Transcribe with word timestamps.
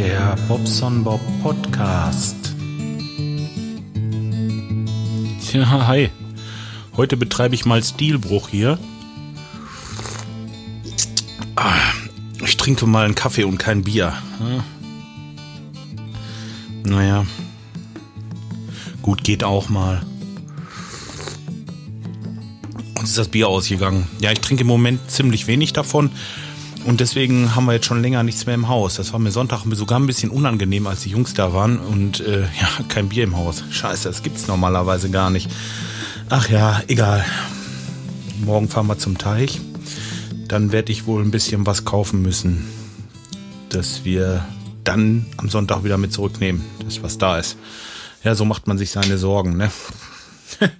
Der 0.00 0.34
Bobson 0.48 1.04
Bob 1.04 1.20
Podcast. 1.42 2.54
Ja, 5.52 5.86
hi. 5.88 6.08
Heute 6.96 7.18
betreibe 7.18 7.54
ich 7.54 7.66
mal 7.66 7.84
Stilbruch 7.84 8.48
hier. 8.48 8.78
Ah, 11.54 11.92
ich 12.42 12.56
trinke 12.56 12.86
mal 12.86 13.04
einen 13.04 13.14
Kaffee 13.14 13.44
und 13.44 13.58
kein 13.58 13.84
Bier. 13.84 14.14
Naja. 16.82 17.26
Gut, 19.02 19.22
geht 19.22 19.44
auch 19.44 19.68
mal. 19.68 20.00
Uns 22.98 23.10
ist 23.10 23.18
das 23.18 23.28
Bier 23.28 23.48
ausgegangen. 23.48 24.06
Ja, 24.22 24.32
ich 24.32 24.40
trinke 24.40 24.62
im 24.62 24.68
Moment 24.68 25.10
ziemlich 25.10 25.46
wenig 25.46 25.74
davon. 25.74 26.10
Und 26.90 26.98
deswegen 26.98 27.54
haben 27.54 27.66
wir 27.66 27.74
jetzt 27.74 27.86
schon 27.86 28.02
länger 28.02 28.24
nichts 28.24 28.46
mehr 28.46 28.56
im 28.56 28.66
Haus. 28.66 28.96
Das 28.96 29.12
war 29.12 29.20
mir 29.20 29.30
Sonntag 29.30 29.62
sogar 29.70 30.00
ein 30.00 30.08
bisschen 30.08 30.28
unangenehm, 30.28 30.88
als 30.88 31.02
die 31.02 31.10
Jungs 31.10 31.34
da 31.34 31.52
waren. 31.52 31.78
Und 31.78 32.18
äh, 32.18 32.40
ja, 32.40 32.68
kein 32.88 33.10
Bier 33.10 33.22
im 33.22 33.36
Haus. 33.36 33.62
Scheiße, 33.70 34.08
das 34.08 34.24
gibt's 34.24 34.48
normalerweise 34.48 35.08
gar 35.08 35.30
nicht. 35.30 35.48
Ach 36.30 36.48
ja, 36.48 36.82
egal. 36.88 37.24
Morgen 38.44 38.68
fahren 38.68 38.88
wir 38.88 38.98
zum 38.98 39.18
Teich. 39.18 39.60
Dann 40.48 40.72
werde 40.72 40.90
ich 40.90 41.06
wohl 41.06 41.22
ein 41.22 41.30
bisschen 41.30 41.64
was 41.64 41.84
kaufen 41.84 42.22
müssen, 42.22 42.66
dass 43.68 44.04
wir 44.04 44.44
dann 44.82 45.26
am 45.36 45.48
Sonntag 45.48 45.84
wieder 45.84 45.96
mit 45.96 46.12
zurücknehmen, 46.12 46.64
das 46.84 47.04
was 47.04 47.18
da 47.18 47.38
ist. 47.38 47.56
Ja, 48.24 48.34
so 48.34 48.44
macht 48.44 48.66
man 48.66 48.78
sich 48.78 48.90
seine 48.90 49.16
Sorgen, 49.16 49.56
ne? 49.56 49.70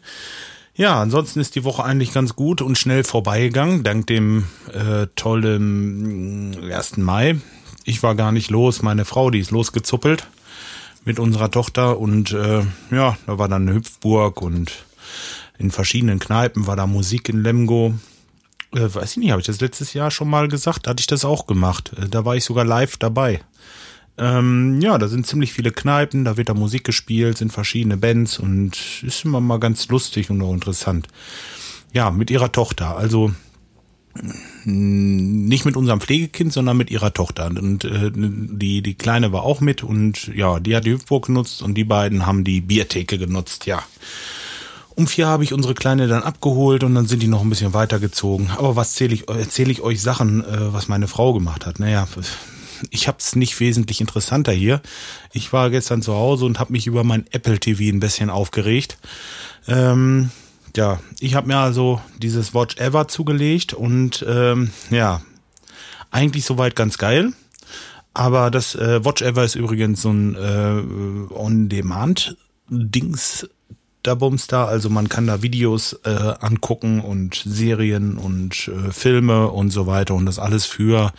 Ja, 0.80 0.98
ansonsten 0.98 1.40
ist 1.40 1.56
die 1.56 1.64
Woche 1.64 1.84
eigentlich 1.84 2.14
ganz 2.14 2.34
gut 2.36 2.62
und 2.62 2.78
schnell 2.78 3.04
vorbeigegangen, 3.04 3.82
dank 3.82 4.06
dem 4.06 4.46
äh, 4.72 5.08
tollen 5.14 6.56
1. 6.72 6.96
Mm, 6.96 7.02
Mai. 7.02 7.38
Ich 7.84 8.02
war 8.02 8.14
gar 8.14 8.32
nicht 8.32 8.48
los, 8.48 8.80
meine 8.80 9.04
Frau, 9.04 9.30
die 9.30 9.40
ist 9.40 9.50
losgezuppelt 9.50 10.26
mit 11.04 11.18
unserer 11.18 11.50
Tochter 11.50 11.98
und 11.98 12.32
äh, 12.32 12.62
ja, 12.90 13.18
da 13.26 13.36
war 13.36 13.46
dann 13.46 13.68
eine 13.68 13.74
Hüpfburg 13.74 14.40
und 14.40 14.72
in 15.58 15.70
verschiedenen 15.70 16.18
Kneipen 16.18 16.66
war 16.66 16.76
da 16.76 16.86
Musik 16.86 17.28
in 17.28 17.42
Lemgo. 17.42 17.92
Äh, 18.74 18.88
weiß 18.94 19.10
ich 19.10 19.16
nicht, 19.18 19.32
habe 19.32 19.42
ich 19.42 19.46
das 19.46 19.60
letztes 19.60 19.92
Jahr 19.92 20.10
schon 20.10 20.30
mal 20.30 20.48
gesagt? 20.48 20.88
Hatte 20.88 21.00
ich 21.00 21.06
das 21.06 21.26
auch 21.26 21.46
gemacht? 21.46 21.92
Äh, 21.98 22.08
da 22.08 22.24
war 22.24 22.36
ich 22.36 22.44
sogar 22.46 22.64
live 22.64 22.96
dabei. 22.96 23.42
Ähm, 24.20 24.80
ja, 24.82 24.98
da 24.98 25.08
sind 25.08 25.26
ziemlich 25.26 25.54
viele 25.54 25.72
Kneipen, 25.72 26.26
da 26.26 26.36
wird 26.36 26.50
da 26.50 26.54
Musik 26.54 26.84
gespielt, 26.84 27.38
sind 27.38 27.52
verschiedene 27.52 27.96
Bands 27.96 28.38
und 28.38 29.02
ist 29.02 29.24
immer 29.24 29.40
mal 29.40 29.58
ganz 29.58 29.88
lustig 29.88 30.28
und 30.28 30.42
auch 30.42 30.52
interessant. 30.52 31.08
Ja, 31.94 32.10
mit 32.10 32.30
ihrer 32.30 32.52
Tochter, 32.52 32.98
also 32.98 33.32
nicht 34.64 35.64
mit 35.64 35.76
unserem 35.76 36.00
Pflegekind, 36.00 36.52
sondern 36.52 36.76
mit 36.76 36.90
ihrer 36.90 37.14
Tochter. 37.14 37.46
Und 37.46 37.84
äh, 37.84 38.10
die, 38.12 38.82
die 38.82 38.94
Kleine 38.94 39.32
war 39.32 39.44
auch 39.44 39.60
mit 39.60 39.82
und 39.82 40.26
ja, 40.34 40.60
die 40.60 40.76
hat 40.76 40.84
die 40.84 40.92
Hüpfburg 40.92 41.26
genutzt 41.26 41.62
und 41.62 41.74
die 41.74 41.84
beiden 41.84 42.26
haben 42.26 42.44
die 42.44 42.60
Biertheke 42.60 43.16
genutzt, 43.16 43.64
ja. 43.66 43.82
Um 44.96 45.06
vier 45.06 45.28
habe 45.28 45.44
ich 45.44 45.54
unsere 45.54 45.72
Kleine 45.74 46.08
dann 46.08 46.24
abgeholt 46.24 46.84
und 46.84 46.94
dann 46.94 47.06
sind 47.06 47.22
die 47.22 47.28
noch 47.28 47.40
ein 47.40 47.48
bisschen 47.48 47.72
weitergezogen. 47.72 48.50
Aber 48.50 48.76
was 48.76 48.90
erzähle 48.90 49.14
ich, 49.14 49.28
erzähle 49.28 49.70
ich 49.70 49.80
euch 49.80 50.02
Sachen, 50.02 50.44
äh, 50.44 50.74
was 50.74 50.88
meine 50.88 51.08
Frau 51.08 51.32
gemacht 51.32 51.64
hat? 51.64 51.78
Naja, 51.78 52.06
ich 52.90 53.08
habe 53.08 53.18
es 53.18 53.36
nicht 53.36 53.60
wesentlich 53.60 54.00
interessanter 54.00 54.52
hier. 54.52 54.80
Ich 55.32 55.52
war 55.52 55.68
gestern 55.70 56.02
zu 56.02 56.14
Hause 56.14 56.46
und 56.46 56.58
habe 56.58 56.72
mich 56.72 56.86
über 56.86 57.04
mein 57.04 57.26
Apple 57.30 57.60
TV 57.60 57.94
ein 57.94 58.00
bisschen 58.00 58.30
aufgeregt. 58.30 58.96
Ähm, 59.68 60.30
ja, 60.76 61.00
ich 61.18 61.34
habe 61.34 61.48
mir 61.48 61.58
also 61.58 62.00
dieses 62.18 62.54
Watch 62.54 62.76
Ever 62.76 63.08
zugelegt 63.08 63.74
und 63.74 64.24
ähm, 64.28 64.70
ja, 64.90 65.20
eigentlich 66.10 66.44
soweit 66.44 66.76
ganz 66.76 66.98
geil. 66.98 67.32
Aber 68.14 68.50
das 68.50 68.74
äh, 68.74 69.04
Watch 69.04 69.22
Ever 69.22 69.44
ist 69.44 69.54
übrigens 69.54 70.02
so 70.02 70.10
ein 70.10 70.34
äh, 70.34 70.82
On-Demand-Dings 71.32 73.48
da 74.02 74.14
Bumstar. 74.14 74.68
Also 74.68 74.90
man 74.90 75.08
kann 75.08 75.26
da 75.26 75.42
Videos 75.42 75.94
äh, 76.04 76.34
angucken 76.40 77.00
und 77.00 77.42
Serien 77.44 78.16
und 78.16 78.68
äh, 78.68 78.92
Filme 78.92 79.48
und 79.48 79.70
so 79.70 79.86
weiter 79.86 80.14
und 80.14 80.26
das 80.26 80.38
alles 80.38 80.66
für 80.66 81.12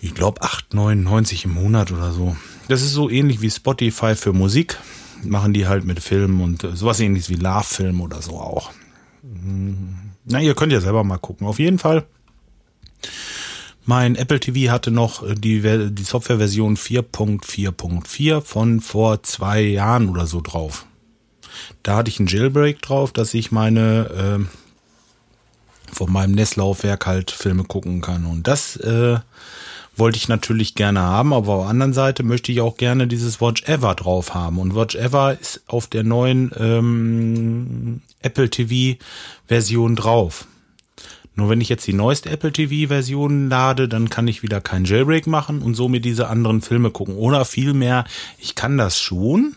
ich 0.00 0.14
glaube 0.14 0.42
8,99 0.42 1.44
im 1.44 1.54
Monat 1.54 1.92
oder 1.92 2.12
so. 2.12 2.36
Das 2.68 2.82
ist 2.82 2.92
so 2.92 3.10
ähnlich 3.10 3.40
wie 3.40 3.50
Spotify 3.50 4.14
für 4.14 4.32
Musik. 4.32 4.78
Machen 5.24 5.52
die 5.52 5.66
halt 5.66 5.84
mit 5.84 6.00
Filmen 6.00 6.40
und 6.40 6.66
sowas 6.74 7.00
ähnliches 7.00 7.28
wie 7.28 7.34
Love-Film 7.34 8.00
oder 8.00 8.22
so 8.22 8.38
auch. 8.38 8.70
Hm. 9.22 9.96
Na, 10.24 10.40
ihr 10.40 10.54
könnt 10.54 10.72
ja 10.72 10.80
selber 10.80 11.02
mal 11.04 11.18
gucken. 11.18 11.46
Auf 11.46 11.58
jeden 11.58 11.78
Fall. 11.78 12.06
Mein 13.84 14.16
Apple 14.16 14.38
TV 14.38 14.70
hatte 14.70 14.90
noch 14.90 15.24
die, 15.34 15.62
die 15.90 16.02
Softwareversion 16.02 16.76
4.4.4 16.76 18.42
von 18.42 18.80
vor 18.80 19.22
zwei 19.22 19.62
Jahren 19.62 20.10
oder 20.10 20.26
so 20.26 20.42
drauf. 20.42 20.84
Da 21.82 21.96
hatte 21.96 22.10
ich 22.10 22.18
einen 22.18 22.28
Jailbreak 22.28 22.82
drauf, 22.82 23.12
dass 23.12 23.32
ich 23.32 23.50
meine 23.50 24.46
äh, 25.90 25.94
von 25.94 26.12
meinem 26.12 26.32
NES-Laufwerk 26.32 27.06
halt 27.06 27.30
Filme 27.30 27.64
gucken 27.64 28.02
kann. 28.02 28.26
Und 28.26 28.46
das 28.46 28.76
äh, 28.76 29.18
wollte 29.98 30.16
ich 30.16 30.28
natürlich 30.28 30.74
gerne 30.74 31.00
haben, 31.00 31.32
aber 31.32 31.54
auf 31.54 31.62
der 31.62 31.70
anderen 31.70 31.92
Seite 31.92 32.22
möchte 32.22 32.52
ich 32.52 32.60
auch 32.60 32.76
gerne 32.76 33.06
dieses 33.06 33.40
Watch 33.40 33.64
Ever 33.64 33.94
drauf 33.94 34.34
haben. 34.34 34.58
Und 34.58 34.74
Watch 34.74 34.94
Ever 34.94 35.38
ist 35.38 35.62
auf 35.66 35.86
der 35.86 36.04
neuen 36.04 36.52
ähm, 36.58 38.02
Apple 38.20 38.50
TV 38.50 38.98
Version 39.46 39.96
drauf. 39.96 40.46
Nur 41.34 41.48
wenn 41.48 41.60
ich 41.60 41.68
jetzt 41.68 41.86
die 41.86 41.92
neueste 41.92 42.30
Apple 42.30 42.52
TV 42.52 42.88
Version 42.88 43.48
lade, 43.48 43.88
dann 43.88 44.10
kann 44.10 44.26
ich 44.26 44.42
wieder 44.42 44.60
kein 44.60 44.84
Jailbreak 44.84 45.28
machen 45.28 45.62
und 45.62 45.74
somit 45.74 46.04
diese 46.04 46.28
anderen 46.28 46.62
Filme 46.62 46.90
gucken. 46.90 47.14
Oder 47.14 47.44
vielmehr, 47.44 48.04
ich 48.38 48.56
kann 48.56 48.76
das 48.76 49.00
schon. 49.00 49.54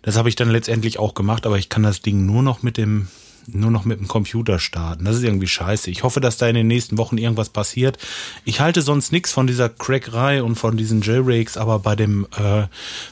Das 0.00 0.16
habe 0.16 0.30
ich 0.30 0.36
dann 0.36 0.48
letztendlich 0.48 0.98
auch 0.98 1.12
gemacht, 1.12 1.44
aber 1.44 1.58
ich 1.58 1.68
kann 1.68 1.82
das 1.82 2.00
Ding 2.00 2.24
nur 2.24 2.42
noch 2.42 2.62
mit 2.62 2.78
dem 2.78 3.08
nur 3.46 3.70
noch 3.70 3.84
mit 3.84 4.00
dem 4.00 4.08
Computer 4.08 4.58
starten. 4.58 5.04
Das 5.04 5.16
ist 5.16 5.22
irgendwie 5.22 5.48
scheiße. 5.48 5.90
Ich 5.90 6.02
hoffe, 6.02 6.20
dass 6.20 6.36
da 6.36 6.48
in 6.48 6.54
den 6.54 6.66
nächsten 6.66 6.98
Wochen 6.98 7.18
irgendwas 7.18 7.48
passiert. 7.48 7.98
Ich 8.44 8.60
halte 8.60 8.82
sonst 8.82 9.12
nichts 9.12 9.32
von 9.32 9.46
dieser 9.46 9.68
Crackerei 9.68 10.42
und 10.42 10.56
von 10.56 10.76
diesen 10.76 11.02
Jailbreaks, 11.02 11.56
aber 11.56 11.78
bei 11.78 11.96
dem 11.96 12.26
äh, 12.36 12.66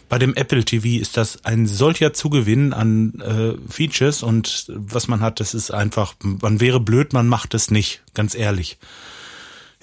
bei 0.08 0.18
dem 0.18 0.34
Apple 0.34 0.64
TV 0.64 1.00
ist 1.00 1.16
das 1.16 1.44
ein 1.44 1.66
solcher 1.66 2.12
Zugewinn 2.12 2.72
an 2.72 3.20
äh, 3.20 3.72
Features 3.72 4.22
und 4.22 4.66
was 4.74 5.08
man 5.08 5.20
hat, 5.20 5.40
das 5.40 5.54
ist 5.54 5.70
einfach, 5.70 6.14
man 6.22 6.60
wäre 6.60 6.80
blöd, 6.80 7.12
man 7.12 7.28
macht 7.28 7.54
es 7.54 7.70
nicht, 7.70 8.02
ganz 8.14 8.34
ehrlich. 8.34 8.78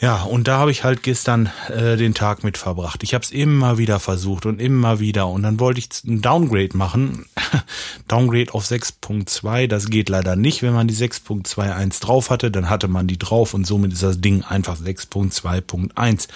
Ja, 0.01 0.23
und 0.23 0.49
da 0.49 0.57
habe 0.57 0.71
ich 0.71 0.83
halt 0.83 1.03
gestern 1.03 1.49
äh, 1.69 1.95
den 1.95 2.13
Tag 2.13 2.43
mit 2.43 2.57
verbracht. 2.57 3.01
Ich 3.03 3.13
habe 3.13 3.23
es 3.23 3.31
immer 3.31 3.77
wieder 3.77 4.01
versucht 4.01 4.45
und 4.45 4.59
immer 4.59 4.99
wieder. 4.99 5.27
Und 5.27 5.43
dann 5.43 5.57
wollte 5.57 5.79
ich 5.79 5.87
ein 6.03 6.21
Downgrade 6.21 6.75
machen. 6.75 7.25
Downgrade 8.09 8.53
auf 8.53 8.65
6.2, 8.65 9.67
das 9.67 9.89
geht 9.89 10.09
leider 10.09 10.35
nicht. 10.35 10.61
Wenn 10.63 10.73
man 10.73 10.89
die 10.89 10.95
6.21 10.95 12.01
drauf 12.01 12.29
hatte, 12.29 12.51
dann 12.51 12.69
hatte 12.69 12.89
man 12.89 13.07
die 13.07 13.17
drauf 13.17 13.53
und 13.53 13.65
somit 13.65 13.93
ist 13.93 14.03
das 14.03 14.19
Ding 14.19 14.43
einfach 14.43 14.77
6.2.1. 14.77 16.27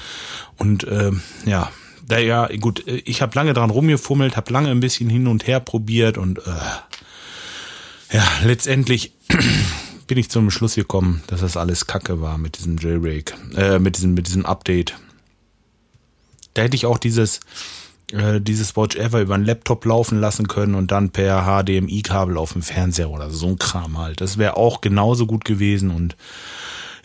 Und 0.58 0.86
äh, 0.86 1.12
ja, 1.46 1.70
da 2.08 2.18
ja, 2.18 2.48
gut, 2.62 2.88
äh, 2.88 3.02
ich 3.04 3.22
habe 3.22 3.36
lange 3.36 3.54
dran 3.54 3.72
rumgefummelt, 3.72 4.38
habe 4.38 4.54
lange 4.54 4.72
ein 4.72 4.80
bisschen 4.80 5.10
hin 5.10 5.28
und 5.28 5.48
her 5.48 5.60
probiert 5.60 6.18
und 6.18 6.40
äh, 6.40 8.16
ja, 8.16 8.26
letztendlich 8.44 9.12
bin 10.10 10.18
ich 10.18 10.30
zum 10.30 10.50
Schluss 10.50 10.74
gekommen, 10.74 11.22
dass 11.28 11.42
das 11.42 11.56
alles 11.56 11.86
Kacke 11.86 12.20
war 12.20 12.40
mit 12.40 12.58
diesem 12.58 12.80
Jailbreak, 12.80 13.36
äh, 13.56 13.78
mit 13.78 13.96
diesem, 13.96 14.16
mit 14.16 14.26
diesem 14.26 14.44
Update. 14.44 14.96
Da 16.56 16.64
hätte 16.64 16.76
ich 16.76 16.88
auch 16.88 16.98
dieses, 16.98 17.42
äh, 18.12 18.42
dieses 18.42 18.76
Watch 18.76 18.96
Ever 18.96 19.22
über 19.22 19.36
einen 19.36 19.46
Laptop 19.46 19.86
laufen 19.86 20.20
lassen 20.20 20.48
können 20.48 20.74
und 20.74 20.92
dann 20.92 21.12
per 21.12 21.44
HDMI-Kabel 21.44 22.38
auf 22.38 22.54
dem 22.54 22.64
Fernseher 22.64 23.12
oder 23.12 23.30
so 23.30 23.50
ein 23.50 23.60
Kram 23.60 24.00
halt. 24.00 24.20
Das 24.20 24.40
wäre 24.40 24.58
auch 24.58 24.82
genauso 24.82 25.28
gut 25.28 25.46
gewesen 25.46 25.92
und 25.92 26.18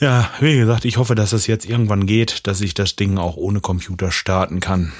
ja, 0.00 0.30
wie 0.40 0.56
gesagt, 0.56 0.86
ich 0.86 0.96
hoffe, 0.96 1.14
dass 1.14 1.34
es 1.34 1.46
jetzt 1.46 1.68
irgendwann 1.68 2.06
geht, 2.06 2.46
dass 2.46 2.62
ich 2.62 2.72
das 2.72 2.96
Ding 2.96 3.18
auch 3.18 3.36
ohne 3.36 3.60
Computer 3.60 4.12
starten 4.12 4.60
kann. 4.60 4.92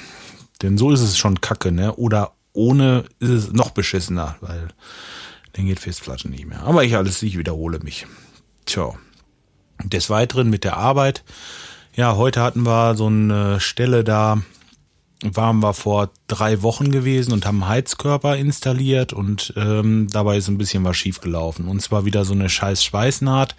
Denn 0.61 0.77
so 0.77 0.91
ist 0.91 1.01
es 1.01 1.17
schon 1.17 1.41
kacke, 1.41 1.71
ne? 1.71 1.95
Oder 1.95 2.33
ohne 2.53 3.05
ist 3.19 3.29
es 3.29 3.51
noch 3.51 3.71
beschissener, 3.71 4.35
weil 4.41 4.69
dann 5.55 5.67
geht 5.67 5.79
Festplatte 5.79 6.29
nicht 6.29 6.45
mehr. 6.45 6.63
Aber 6.63 6.83
ich 6.83 6.95
alles, 6.95 7.23
ich 7.23 7.37
wiederhole 7.37 7.79
mich. 7.79 8.05
Tja. 8.65 8.93
Des 9.83 10.09
Weiteren 10.09 10.49
mit 10.49 10.63
der 10.63 10.77
Arbeit. 10.77 11.23
Ja, 11.95 12.17
heute 12.17 12.41
hatten 12.41 12.63
wir 12.63 12.95
so 12.95 13.07
eine 13.07 13.61
Stelle 13.61 14.03
da, 14.03 14.41
waren 15.23 15.59
wir 15.59 15.73
vor 15.73 16.09
drei 16.27 16.61
Wochen 16.61 16.91
gewesen 16.91 17.31
und 17.31 17.45
haben 17.45 17.67
Heizkörper 17.67 18.35
installiert 18.35 19.13
und 19.13 19.53
ähm, 19.55 20.07
dabei 20.11 20.37
ist 20.37 20.49
ein 20.49 20.57
bisschen 20.57 20.83
was 20.83 20.97
schiefgelaufen. 20.97 21.69
Und 21.69 21.81
zwar 21.81 22.03
wieder 22.03 22.25
so 22.25 22.33
eine 22.33 22.49
scheiß 22.49 22.83
Schweißnaht. 22.83 23.55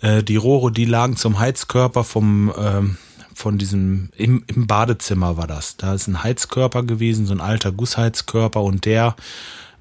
Äh, 0.00 0.22
die 0.22 0.36
Rohre, 0.36 0.72
die 0.72 0.86
lagen 0.86 1.16
zum 1.16 1.38
Heizkörper 1.38 2.04
vom 2.04 2.52
ähm, 2.56 2.96
von 3.34 3.58
diesem 3.58 4.10
im, 4.16 4.44
im 4.46 4.66
Badezimmer 4.66 5.36
war 5.36 5.46
das. 5.46 5.76
Da 5.76 5.94
ist 5.94 6.06
ein 6.06 6.22
Heizkörper 6.22 6.82
gewesen, 6.82 7.26
so 7.26 7.34
ein 7.34 7.40
alter 7.40 7.72
Gussheizkörper 7.72 8.62
und 8.62 8.84
der 8.84 9.16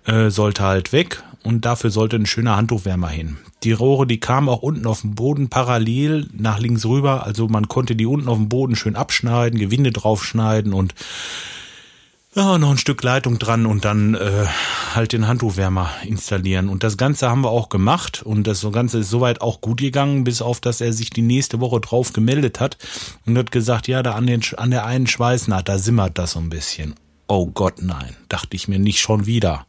äh, 0.06 0.30
sollte 0.30 0.64
halt 0.64 0.94
weg 0.94 1.24
und 1.44 1.66
dafür 1.66 1.90
sollte 1.90 2.16
ein 2.16 2.26
schöner 2.26 2.56
Handtuchwärmer 2.56 3.10
hin. 3.10 3.38
Die 3.64 3.72
Rohre, 3.72 4.08
die 4.08 4.20
kamen 4.20 4.50
auch 4.50 4.62
unten 4.62 4.86
auf 4.88 5.02
dem 5.02 5.16
Boden 5.16 5.50
parallel 5.50 6.28
nach 6.34 6.60
links 6.60 6.86
rüber, 6.86 7.26
also 7.26 7.48
man 7.48 7.68
konnte 7.68 7.96
die 7.96 8.06
unten 8.06 8.30
auf 8.30 8.38
dem 8.38 8.50
Boden 8.50 8.76
schön 8.76 8.96
abschneiden, 8.96 9.60
Gewinde 9.60 9.92
draufschneiden 9.92 10.74
und 10.74 10.96
ja, 12.34 12.58
noch 12.58 12.72
ein 12.72 12.78
Stück 12.78 13.04
Leitung 13.04 13.40
dran 13.40 13.66
und 13.66 13.84
dann 13.84 14.16
äh, 14.16 14.46
halt 14.96 15.12
den 15.12 15.28
Handtuchwärmer 15.28 15.90
installieren. 16.06 16.70
Und 16.70 16.82
das 16.82 16.96
Ganze 16.96 17.30
haben 17.30 17.44
wir 17.44 17.50
auch 17.50 17.68
gemacht 17.68 18.24
und 18.24 18.48
das 18.48 18.66
Ganze 18.72 19.00
ist 19.00 19.10
soweit 19.10 19.42
auch 19.42 19.60
gut 19.60 19.82
gegangen, 19.82 20.24
bis 20.24 20.42
auf, 20.42 20.62
dass 20.62 20.80
er 20.80 20.94
sich 20.94 21.10
die 21.10 21.24
nächste 21.24 21.60
Woche 21.60 21.82
drauf 21.82 22.14
gemeldet 22.14 22.62
hat 22.62 22.78
und 23.26 23.38
hat 23.38 23.52
gesagt, 23.52 23.90
ja, 23.90 24.02
da 24.02 24.14
an, 24.14 24.28
den, 24.28 24.42
an 24.56 24.72
der 24.72 24.86
einen 24.86 25.08
Schweißnaht, 25.08 25.68
da 25.68 25.78
simmert 25.78 26.18
das 26.18 26.32
so 26.32 26.40
ein 26.40 26.50
bisschen. 26.50 26.96
Oh 27.28 27.48
Gott, 27.48 27.82
nein, 27.82 28.16
dachte 28.30 28.56
ich 28.56 28.70
mir 28.70 28.80
nicht 28.80 29.02
schon 29.02 29.26
wieder. 29.26 29.66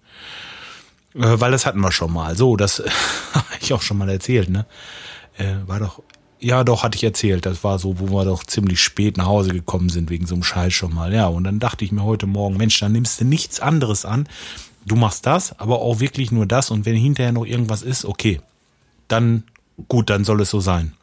Äh, 1.15 1.41
weil 1.41 1.53
das 1.53 1.67
hatten 1.67 1.81
wir 1.81 1.93
schon 1.93 2.13
mal. 2.13 2.37
So, 2.37 2.57
das 2.57 2.83
habe 3.35 3.47
ich 3.61 3.73
auch 3.73 3.83
schon 3.83 3.99
mal 3.99 4.09
erzählt, 4.09 4.51
ne? 4.51 4.67
Äh, 5.39 5.55
war 5.67 5.79
doch 5.79 6.03
ja, 6.43 6.65
doch, 6.65 6.83
hatte 6.83 6.97
ich 6.97 7.05
erzählt. 7.05 7.47
Das 7.47 7.63
war 7.63 7.79
so, 7.79 8.01
wo 8.01 8.11
wir 8.11 8.25
doch 8.25 8.43
ziemlich 8.43 8.83
spät 8.83 9.17
nach 9.17 9.27
Hause 9.27 9.51
gekommen 9.51 9.89
sind 9.89 10.11
wegen 10.11 10.27
so 10.27 10.35
einem 10.35 10.43
Scheiß 10.43 10.73
schon 10.73 10.93
mal. 10.93 11.15
Ja, 11.15 11.29
und 11.29 11.45
dann 11.45 11.61
dachte 11.61 11.85
ich 11.85 11.93
mir 11.93 12.03
heute 12.03 12.27
Morgen, 12.27 12.57
Mensch, 12.57 12.81
dann 12.81 12.91
nimmst 12.91 13.21
du 13.21 13.25
nichts 13.25 13.61
anderes 13.61 14.05
an. 14.05 14.29
Du 14.85 14.97
machst 14.97 15.25
das, 15.25 15.59
aber 15.61 15.79
auch 15.81 16.01
wirklich 16.01 16.33
nur 16.33 16.47
das. 16.47 16.73
Und 16.73 16.85
wenn 16.85 16.97
hinterher 16.97 17.31
noch 17.31 17.47
irgendwas 17.47 17.83
ist, 17.83 18.05
okay, 18.05 18.41
dann 19.07 19.45
gut, 19.87 20.11
dann 20.11 20.25
soll 20.25 20.41
es 20.41 20.51
so 20.51 20.59
sein. 20.59 20.95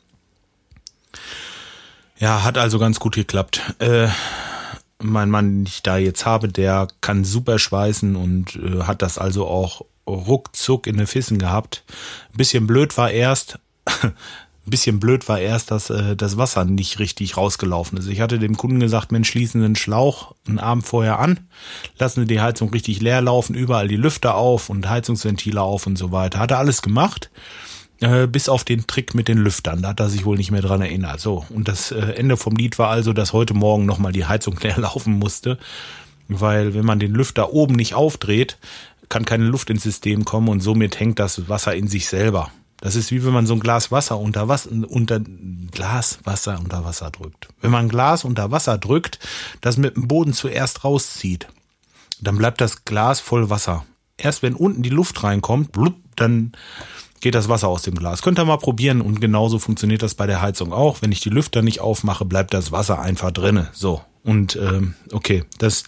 Ja, 2.19 2.43
hat 2.43 2.57
also 2.57 2.77
ganz 2.77 2.99
gut 2.99 3.15
geklappt. 3.15 3.61
Äh, 3.79 4.09
mein 5.01 5.29
Mann, 5.29 5.49
den 5.49 5.65
ich 5.65 5.81
da 5.83 5.97
jetzt 5.97 6.25
habe, 6.25 6.47
der 6.49 6.87
kann 7.01 7.23
super 7.23 7.59
schweißen 7.59 8.15
und 8.15 8.55
äh, 8.55 8.83
hat 8.83 9.01
das 9.01 9.17
also 9.17 9.47
auch 9.47 9.85
ruckzuck 10.07 10.87
in 10.87 10.97
den 10.97 11.07
Fissen 11.07 11.39
gehabt. 11.39 11.83
Ein 12.33 12.37
bisschen 12.37 12.67
blöd 12.67 12.97
war 12.97 13.11
erst, 13.11 13.59
ein 14.03 14.13
bisschen 14.65 14.99
blöd 14.99 15.27
war 15.29 15.39
erst, 15.39 15.71
dass 15.71 15.89
äh, 15.89 16.15
das 16.15 16.37
Wasser 16.37 16.65
nicht 16.65 16.99
richtig 16.99 17.37
rausgelaufen 17.37 17.97
ist. 17.97 18.07
Ich 18.07 18.19
hatte 18.19 18.39
dem 18.39 18.57
Kunden 18.57 18.79
gesagt, 18.79 19.11
Mensch, 19.11 19.29
schließen 19.29 19.61
den 19.61 19.75
Schlauch 19.75 20.35
einen 20.47 20.59
Abend 20.59 20.85
vorher 20.85 21.19
an, 21.19 21.47
lassen 21.97 22.21
Sie 22.21 22.27
die 22.27 22.41
Heizung 22.41 22.69
richtig 22.69 23.01
leer 23.01 23.21
laufen, 23.21 23.55
überall 23.55 23.87
die 23.87 23.95
Lüfter 23.95 24.35
auf 24.35 24.69
und 24.69 24.89
Heizungsventile 24.89 25.61
auf 25.61 25.87
und 25.87 25.97
so 25.97 26.11
weiter. 26.11 26.39
Hat 26.39 26.51
er 26.51 26.59
alles 26.59 26.81
gemacht, 26.81 27.29
äh, 28.01 28.27
bis 28.27 28.49
auf 28.49 28.63
den 28.63 28.87
Trick 28.87 29.13
mit 29.13 29.27
den 29.27 29.37
Lüftern. 29.37 29.81
Da 29.81 29.89
hat 29.89 29.99
er 29.99 30.09
sich 30.09 30.25
wohl 30.25 30.37
nicht 30.37 30.51
mehr 30.51 30.61
dran 30.61 30.81
erinnert. 30.81 31.19
So, 31.19 31.45
und 31.49 31.67
das 31.67 31.91
äh, 31.91 31.99
Ende 31.99 32.37
vom 32.37 32.55
Lied 32.55 32.79
war 32.79 32.89
also, 32.89 33.13
dass 33.13 33.33
heute 33.33 33.53
Morgen 33.53 33.85
nochmal 33.85 34.11
die 34.11 34.25
Heizung 34.25 34.57
leer 34.61 34.77
laufen 34.77 35.13
musste, 35.13 35.57
weil 36.27 36.73
wenn 36.73 36.85
man 36.85 36.99
den 36.99 37.13
Lüfter 37.13 37.53
oben 37.53 37.75
nicht 37.75 37.95
aufdreht, 37.95 38.57
kann 39.09 39.25
keine 39.25 39.45
Luft 39.45 39.69
ins 39.69 39.83
System 39.83 40.23
kommen 40.23 40.49
und 40.49 40.61
somit 40.61 40.99
hängt 40.99 41.19
das 41.19 41.49
Wasser 41.49 41.75
in 41.75 41.87
sich 41.87 42.07
selber. 42.07 42.51
Das 42.81 42.95
ist 42.95 43.11
wie 43.11 43.25
wenn 43.25 43.33
man 43.33 43.45
so 43.45 43.55
ein 43.55 43.59
Glas 43.59 43.91
Wasser 43.91 44.17
unter 44.17 44.47
Wasser, 44.47 44.69
unter 44.71 45.19
Glas 45.71 46.19
Wasser 46.23 46.59
unter 46.59 46.85
Wasser 46.85 47.11
drückt. 47.11 47.49
Wenn 47.59 47.71
man 47.71 47.85
ein 47.85 47.89
Glas 47.89 48.23
unter 48.23 48.51
Wasser 48.51 48.77
drückt, 48.77 49.19
das 49.61 49.77
mit 49.77 49.95
dem 49.95 50.07
Boden 50.07 50.31
zuerst 50.31 50.83
rauszieht, 50.83 51.47
dann 52.21 52.37
bleibt 52.37 52.61
das 52.61 52.85
Glas 52.85 53.19
voll 53.19 53.49
Wasser. 53.49 53.85
Erst 54.17 54.43
wenn 54.43 54.53
unten 54.53 54.83
die 54.83 54.89
Luft 54.89 55.23
reinkommt, 55.23 55.71
blub, 55.71 55.95
dann 56.15 56.53
geht 57.21 57.35
das 57.35 57.49
Wasser 57.49 57.67
aus 57.67 57.81
dem 57.81 57.95
Glas. 57.95 58.21
Könnt 58.21 58.39
ihr 58.39 58.45
mal 58.45 58.57
probieren 58.57 59.01
und 59.01 59.19
genauso 59.19 59.59
funktioniert 59.59 60.01
das 60.01 60.15
bei 60.15 60.27
der 60.27 60.41
Heizung 60.41 60.73
auch. 60.73 61.01
Wenn 61.01 61.11
ich 61.11 61.21
die 61.21 61.29
Lüfter 61.29 61.61
nicht 61.61 61.81
aufmache, 61.81 62.25
bleibt 62.25 62.53
das 62.53 62.71
Wasser 62.71 62.99
einfach 62.99 63.31
drinne. 63.31 63.69
So 63.73 64.01
und 64.23 64.55
ähm, 64.55 64.95
okay, 65.11 65.43
das 65.57 65.83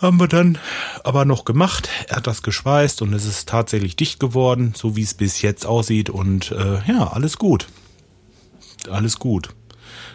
haben 0.00 0.20
wir 0.20 0.28
dann 0.28 0.58
aber 1.04 1.24
noch 1.24 1.44
gemacht. 1.44 1.88
Er 2.08 2.16
hat 2.16 2.26
das 2.26 2.42
geschweißt 2.42 3.00
und 3.02 3.12
es 3.14 3.24
ist 3.24 3.48
tatsächlich 3.48 3.96
dicht 3.96 4.20
geworden, 4.20 4.72
so 4.76 4.94
wie 4.94 5.02
es 5.02 5.14
bis 5.14 5.40
jetzt 5.40 5.64
aussieht. 5.64 6.10
Und 6.10 6.52
äh, 6.52 6.80
ja, 6.86 7.08
alles 7.08 7.38
gut. 7.38 7.66
Alles 8.90 9.18
gut. 9.18 9.48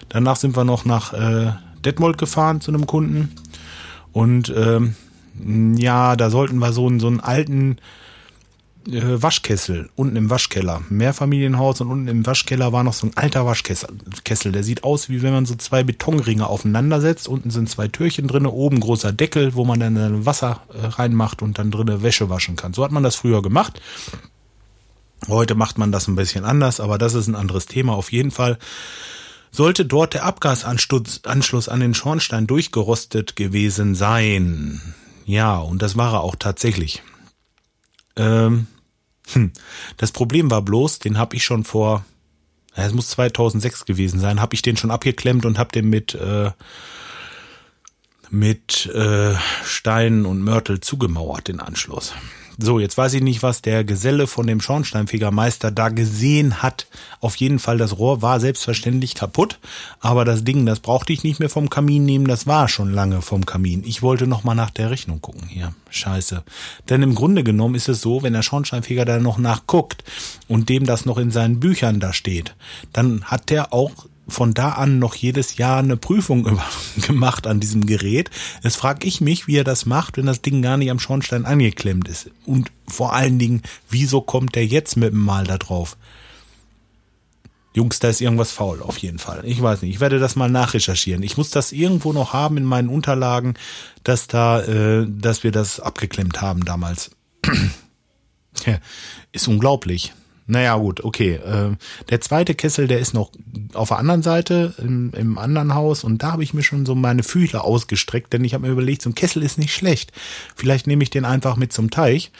Danach 0.09 0.35
sind 0.35 0.55
wir 0.55 0.65
noch 0.65 0.85
nach 0.85 1.13
äh, 1.13 1.53
Detmold 1.83 2.17
gefahren 2.17 2.61
zu 2.61 2.71
einem 2.71 2.85
Kunden. 2.85 3.33
Und 4.11 4.53
ähm, 4.55 4.95
ja, 5.77 6.15
da 6.15 6.29
sollten 6.29 6.59
wir 6.59 6.73
so, 6.73 6.87
einen 6.87 6.99
so 6.99 7.07
einen 7.07 7.19
alten 7.19 7.77
Waschkessel 8.87 9.89
unten 9.95 10.15
im 10.15 10.29
Waschkeller. 10.29 10.81
Mehrfamilienhaus 10.89 11.81
und 11.81 11.89
unten 11.89 12.07
im 12.07 12.25
Waschkeller 12.25 12.73
war 12.73 12.83
noch 12.83 12.93
so 12.93 13.07
ein 13.07 13.15
alter 13.15 13.45
Waschkessel. 13.45 14.51
Der 14.51 14.63
sieht 14.63 14.83
aus, 14.83 15.09
wie 15.09 15.21
wenn 15.21 15.33
man 15.33 15.45
so 15.45 15.55
zwei 15.55 15.83
Betonringe 15.83 16.47
aufeinander 16.47 16.99
setzt. 17.01 17.27
Unten 17.27 17.51
sind 17.51 17.69
zwei 17.69 17.87
Türchen 17.87 18.27
drin, 18.27 18.45
oben 18.45 18.79
großer 18.79 19.11
Deckel, 19.11 19.55
wo 19.55 19.65
man 19.65 19.79
dann 19.79 20.25
Wasser 20.25 20.61
äh, 20.73 20.85
reinmacht 20.85 21.41
und 21.41 21.59
dann 21.59 21.71
drinnen 21.71 22.01
Wäsche 22.01 22.29
waschen 22.29 22.55
kann. 22.55 22.73
So 22.73 22.83
hat 22.83 22.91
man 22.91 23.03
das 23.03 23.15
früher 23.15 23.41
gemacht. 23.41 23.79
Heute 25.27 25.53
macht 25.53 25.77
man 25.77 25.91
das 25.91 26.07
ein 26.07 26.15
bisschen 26.15 26.45
anders, 26.45 26.79
aber 26.79 26.97
das 26.97 27.13
ist 27.13 27.27
ein 27.27 27.35
anderes 27.35 27.67
Thema 27.67 27.93
auf 27.93 28.11
jeden 28.11 28.31
Fall. 28.31 28.57
Sollte 29.51 29.85
dort 29.85 30.13
der 30.13 30.25
Abgasanschluss 30.25 31.69
an 31.69 31.79
den 31.79 31.93
Schornstein 31.93 32.47
durchgerostet 32.47 33.35
gewesen 33.35 33.95
sein. 33.95 34.81
Ja, 35.25 35.57
und 35.57 35.81
das 35.81 35.97
war 35.97 36.13
er 36.13 36.21
auch 36.21 36.35
tatsächlich. 36.35 37.03
Ähm, 38.15 38.67
hm. 39.31 39.51
Das 39.97 40.11
Problem 40.11 40.51
war 40.51 40.61
bloß, 40.61 40.99
den 40.99 41.17
habe 41.17 41.35
ich 41.35 41.43
schon 41.43 41.63
vor, 41.63 42.05
es 42.73 42.93
muss 42.93 43.09
2006 43.09 43.85
gewesen 43.85 44.19
sein, 44.19 44.41
habe 44.41 44.53
ich 44.55 44.61
den 44.61 44.77
schon 44.77 44.91
abgeklemmt 44.91 45.45
und 45.45 45.57
habe 45.57 45.71
den 45.71 45.89
mit 45.89 46.15
äh, 46.15 46.51
mit 48.31 48.85
äh, 48.87 49.35
Steinen 49.65 50.25
und 50.25 50.41
Mörtel 50.41 50.79
zugemauert, 50.79 51.49
den 51.49 51.59
Anschluss. 51.59 52.13
So, 52.57 52.79
jetzt 52.79 52.97
weiß 52.97 53.13
ich 53.13 53.21
nicht, 53.21 53.43
was 53.43 53.61
der 53.61 53.83
Geselle 53.83 54.27
von 54.27 54.45
dem 54.45 54.61
Schornsteinfegermeister 54.61 55.71
da 55.71 55.89
gesehen 55.89 56.61
hat. 56.61 56.87
Auf 57.19 57.35
jeden 57.37 57.59
Fall, 57.59 57.77
das 57.77 57.97
Rohr 57.97 58.21
war 58.21 58.39
selbstverständlich 58.39 59.15
kaputt, 59.15 59.59
aber 59.99 60.25
das 60.25 60.43
Ding, 60.43 60.65
das 60.65 60.79
brauchte 60.79 61.13
ich 61.13 61.23
nicht 61.23 61.39
mehr 61.39 61.49
vom 61.49 61.69
Kamin 61.69 62.05
nehmen, 62.05 62.27
das 62.27 62.47
war 62.47 62.67
schon 62.67 62.91
lange 62.91 63.21
vom 63.21 63.45
Kamin. 63.45 63.83
Ich 63.85 64.01
wollte 64.01 64.27
noch 64.27 64.43
mal 64.43 64.55
nach 64.55 64.69
der 64.69 64.91
Rechnung 64.91 65.21
gucken 65.21 65.47
hier. 65.47 65.73
Scheiße. 65.89 66.43
Denn 66.89 67.01
im 67.03 67.15
Grunde 67.15 67.43
genommen 67.43 67.75
ist 67.75 67.89
es 67.89 68.01
so, 68.01 68.23
wenn 68.23 68.33
der 68.33 68.43
Schornsteinfeger 68.43 69.05
da 69.05 69.19
noch 69.19 69.37
nachguckt 69.37 70.03
und 70.47 70.69
dem 70.69 70.85
das 70.85 71.05
noch 71.05 71.17
in 71.17 71.31
seinen 71.31 71.59
Büchern 71.59 71.99
da 71.99 72.13
steht, 72.13 72.55
dann 72.93 73.23
hat 73.25 73.49
der 73.49 73.73
auch 73.73 74.05
von 74.27 74.53
da 74.53 74.69
an 74.73 74.99
noch 74.99 75.15
jedes 75.15 75.57
Jahr 75.57 75.79
eine 75.79 75.97
Prüfung 75.97 76.59
gemacht 77.07 77.47
an 77.47 77.59
diesem 77.59 77.85
Gerät. 77.85 78.29
Jetzt 78.63 78.77
frage 78.77 79.07
ich 79.07 79.21
mich, 79.21 79.47
wie 79.47 79.57
er 79.57 79.63
das 79.63 79.85
macht, 79.85 80.17
wenn 80.17 80.25
das 80.25 80.41
Ding 80.41 80.61
gar 80.61 80.77
nicht 80.77 80.91
am 80.91 80.99
Schornstein 80.99 81.45
angeklemmt 81.45 82.07
ist. 82.07 82.29
Und 82.45 82.71
vor 82.87 83.13
allen 83.13 83.39
Dingen, 83.39 83.61
wieso 83.89 84.21
kommt 84.21 84.55
der 84.55 84.65
jetzt 84.65 84.95
mit 84.97 85.13
dem 85.13 85.21
Mal 85.21 85.45
da 85.45 85.57
drauf? 85.57 85.97
Jungs, 87.73 87.99
da 87.99 88.09
ist 88.09 88.19
irgendwas 88.19 88.51
faul, 88.51 88.81
auf 88.81 88.97
jeden 88.97 89.17
Fall. 89.17 89.43
Ich 89.45 89.61
weiß 89.61 89.81
nicht, 89.81 89.93
ich 89.95 89.99
werde 90.01 90.19
das 90.19 90.35
mal 90.35 90.49
nachrecherchieren. 90.49 91.23
Ich 91.23 91.37
muss 91.37 91.51
das 91.51 91.71
irgendwo 91.71 92.11
noch 92.11 92.33
haben 92.33 92.57
in 92.57 92.65
meinen 92.65 92.89
Unterlagen, 92.89 93.53
dass 94.03 94.27
da, 94.27 94.61
äh, 94.61 95.05
dass 95.07 95.43
wir 95.43 95.51
das 95.51 95.79
abgeklemmt 95.79 96.41
haben 96.41 96.65
damals. 96.65 97.11
ist 99.31 99.47
unglaublich. 99.47 100.13
Naja, 100.47 100.75
gut, 100.75 101.03
okay. 101.03 101.35
Äh, 101.35 101.75
der 102.09 102.21
zweite 102.21 102.55
Kessel, 102.55 102.87
der 102.87 102.99
ist 102.99 103.13
noch 103.13 103.31
auf 103.73 103.89
der 103.89 103.99
anderen 103.99 104.23
Seite 104.23 104.73
im, 104.79 105.13
im 105.13 105.37
anderen 105.37 105.73
Haus 105.73 106.03
und 106.03 106.23
da 106.23 106.33
habe 106.33 106.43
ich 106.43 106.53
mir 106.53 106.63
schon 106.63 106.85
so 106.85 106.95
meine 106.95 107.23
Fühler 107.23 107.63
ausgestreckt, 107.63 108.33
denn 108.33 108.43
ich 108.43 108.53
habe 108.53 108.65
mir 108.65 108.73
überlegt, 108.73 109.01
so 109.01 109.09
ein 109.09 109.15
Kessel 109.15 109.43
ist 109.43 109.57
nicht 109.57 109.73
schlecht. 109.73 110.11
Vielleicht 110.55 110.87
nehme 110.87 111.03
ich 111.03 111.09
den 111.09 111.25
einfach 111.25 111.55
mit 111.55 111.71
zum 111.71 111.89
Teich 111.89 112.31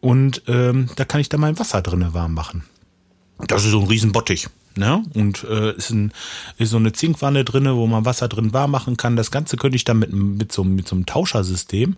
und 0.00 0.42
ähm, 0.48 0.90
da 0.96 1.04
kann 1.04 1.20
ich 1.20 1.28
da 1.28 1.38
mein 1.38 1.58
Wasser 1.58 1.80
drinne 1.80 2.12
warm 2.12 2.34
machen. 2.34 2.64
Das 3.38 3.64
ist 3.64 3.70
so 3.70 3.80
ein 3.80 3.86
Riesenbottich. 3.86 4.48
Ne? 4.76 5.04
Und 5.14 5.44
äh, 5.44 5.76
ist, 5.76 5.90
ein, 5.90 6.12
ist 6.58 6.70
so 6.70 6.78
eine 6.78 6.92
Zinkwanne 6.92 7.44
drinne, 7.44 7.76
wo 7.76 7.86
man 7.86 8.04
Wasser 8.04 8.28
drin 8.28 8.52
warm 8.52 8.72
machen 8.72 8.96
kann. 8.96 9.14
Das 9.14 9.30
Ganze 9.30 9.56
könnte 9.56 9.76
ich 9.76 9.84
dann 9.84 10.00
mit, 10.00 10.12
mit, 10.12 10.50
so, 10.52 10.64
mit 10.64 10.88
so 10.88 10.96
einem 10.96 11.06
Tauschersystem, 11.06 11.96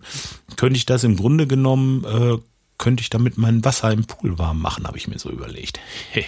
könnte 0.57 0.77
ich 0.77 0.85
das 0.85 1.03
im 1.03 1.15
Grunde 1.15 1.47
genommen 1.47 2.05
äh, 2.05 2.37
könnte 2.77 3.01
ich 3.01 3.09
damit 3.09 3.37
mein 3.37 3.63
Wasser 3.65 3.91
im 3.91 4.05
Pool 4.05 4.37
warm 4.37 4.61
machen, 4.61 4.87
habe 4.87 4.97
ich 4.97 5.07
mir 5.07 5.19
so 5.19 5.29
überlegt. 5.29 5.79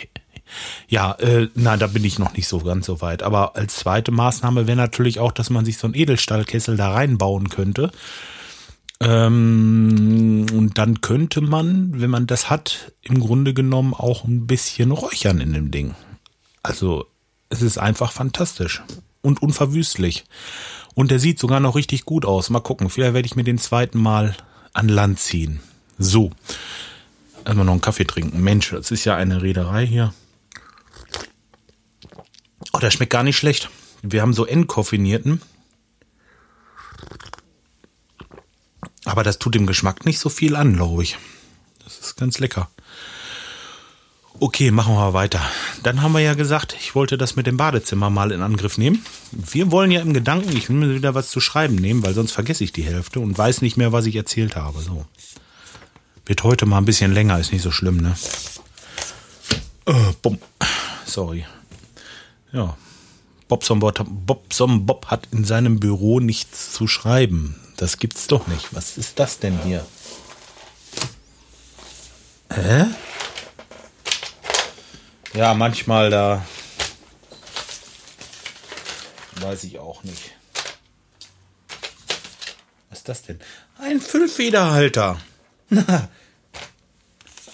ja, 0.88 1.14
äh, 1.14 1.50
nein, 1.56 1.80
da 1.80 1.88
bin 1.88 2.04
ich 2.04 2.20
noch 2.20 2.34
nicht 2.34 2.48
so 2.48 2.60
ganz 2.60 2.86
so 2.86 3.02
weit. 3.02 3.24
Aber 3.24 3.56
als 3.56 3.78
zweite 3.78 4.12
Maßnahme 4.12 4.68
wäre 4.68 4.78
natürlich 4.78 5.20
auch, 5.20 5.32
dass 5.32 5.50
man 5.50 5.66
sich 5.66 5.78
so 5.78 5.88
einen 5.88 5.96
Edelstahlkessel 5.96 6.78
da 6.78 6.92
reinbauen 6.92 7.50
könnte. 7.50 7.92
Ähm, 9.02 10.46
und 10.52 10.78
dann 10.78 11.02
könnte 11.02 11.42
man, 11.42 12.02
wenn 12.02 12.10
man 12.10 12.28
das 12.28 12.50
hat, 12.50 12.92
im 13.02 13.20
Grunde 13.20 13.54
genommen 13.54 13.94
auch 13.94 14.26
ein 14.26 14.46
bisschen 14.46 14.92
räuchern 14.92 15.40
in 15.40 15.54
dem 15.54 15.72
Ding. 15.72 15.96
Also 16.64 17.06
es 17.50 17.62
ist 17.62 17.78
einfach 17.78 18.12
fantastisch 18.12 18.84
und 19.22 19.42
unverwüstlich. 19.42 20.26
Und 20.96 21.12
der 21.12 21.20
sieht 21.20 21.40
sogar 21.40 21.60
noch 21.60 21.76
richtig 21.76 22.04
gut 22.06 22.26
aus. 22.26 22.50
Mal 22.50 22.60
gucken, 22.60 22.90
vielleicht 22.90 23.14
werde 23.14 23.26
ich 23.26 23.36
mir 23.36 23.44
den 23.44 23.58
zweiten 23.58 24.00
Mal 24.00 24.36
an 24.74 24.90
Land 24.90 25.20
ziehen. 25.20 25.62
So. 26.00 26.32
Erstmal 27.46 27.66
noch 27.66 27.74
einen 27.74 27.82
Kaffee 27.82 28.06
trinken. 28.06 28.42
Mensch, 28.42 28.72
das 28.72 28.90
ist 28.90 29.06
ja 29.06 29.16
eine 29.16 29.42
Reederei 29.42 29.86
hier. 29.86 30.14
Oh, 32.74 32.80
der 32.80 32.90
schmeckt 32.90 33.12
gar 33.12 33.24
nicht 33.24 33.38
schlecht. 33.38 33.70
Wir 34.02 34.22
haben 34.22 34.34
so 34.34 34.46
entkoffinierten. 34.46 35.42
Aber 39.06 39.24
das 39.24 39.40
tut 39.40 39.56
dem 39.56 39.68
Geschmack 39.68 40.06
nicht 40.06 40.20
so 40.20 40.30
viel 40.30 40.56
an, 40.56 40.76
glaube 40.76 41.04
ich. 41.04 41.18
Das 41.84 42.00
ist 42.00 42.16
ganz 42.16 42.40
lecker. 42.40 42.70
Okay, 44.42 44.72
machen 44.72 44.96
wir 44.96 45.14
weiter. 45.14 45.42
Dann 45.84 46.02
haben 46.02 46.14
wir 46.14 46.22
ja 46.22 46.34
gesagt, 46.34 46.74
ich 46.80 46.96
wollte 46.96 47.18
das 47.18 47.36
mit 47.36 47.46
dem 47.46 47.58
Badezimmer 47.58 48.10
mal 48.10 48.32
in 48.32 48.42
Angriff 48.42 48.78
nehmen. 48.78 49.04
Wir 49.32 49.70
wollen 49.72 49.92
ja 49.92 50.00
im 50.00 50.14
Gedanken, 50.14 50.56
ich 50.56 50.70
will 50.70 50.78
mir 50.78 50.96
wieder 50.96 51.14
was 51.14 51.30
zu 51.30 51.42
schreiben 51.42 51.76
nehmen, 51.76 52.04
weil 52.04 52.14
sonst 52.14 52.32
vergesse 52.32 52.64
ich 52.64 52.72
die 52.72 52.84
Hälfte 52.84 53.20
und 53.20 53.38
weiß 53.38 53.62
nicht 53.62 53.76
mehr, 53.76 53.92
was 53.92 54.06
ich 54.06 54.16
erzählt 54.16 54.56
habe. 54.56 54.80
So. 54.82 55.06
Wird 56.30 56.44
heute 56.44 56.68
mal 56.68 56.78
ein 56.78 56.86
bisschen 56.86 57.12
länger, 57.12 57.40
ist 57.40 57.52
nicht 57.52 57.64
so 57.64 57.72
schlimm, 57.72 57.98
ne? 57.98 58.16
Oh, 59.88 60.14
bumm. 60.22 60.38
Sorry. 61.04 61.44
Ja. 62.52 62.78
Bobson 63.48 63.80
Bob, 63.80 64.06
Bobson 64.08 64.86
Bob 64.86 65.08
hat 65.08 65.28
in 65.32 65.44
seinem 65.44 65.80
Büro 65.80 66.20
nichts 66.20 66.72
zu 66.72 66.88
schreiben. 66.88 67.60
Das 67.78 67.98
gibt's 67.98 68.28
doch 68.28 68.46
nicht. 68.46 68.76
Was 68.76 68.96
ist 69.00 69.18
das 69.18 69.40
denn 69.40 69.60
hier? 69.64 69.84
Hä? 72.54 72.86
Ja, 75.34 75.56
manchmal 75.56 76.12
da 76.12 76.46
weiß 79.42 79.64
ich 79.64 79.80
auch 79.80 80.04
nicht. 80.04 80.36
Was 82.92 83.00
ist 83.00 83.10
das 83.10 83.24
denn? 83.24 83.40
Ein 83.80 84.00
Füllfederhalter. 84.00 85.20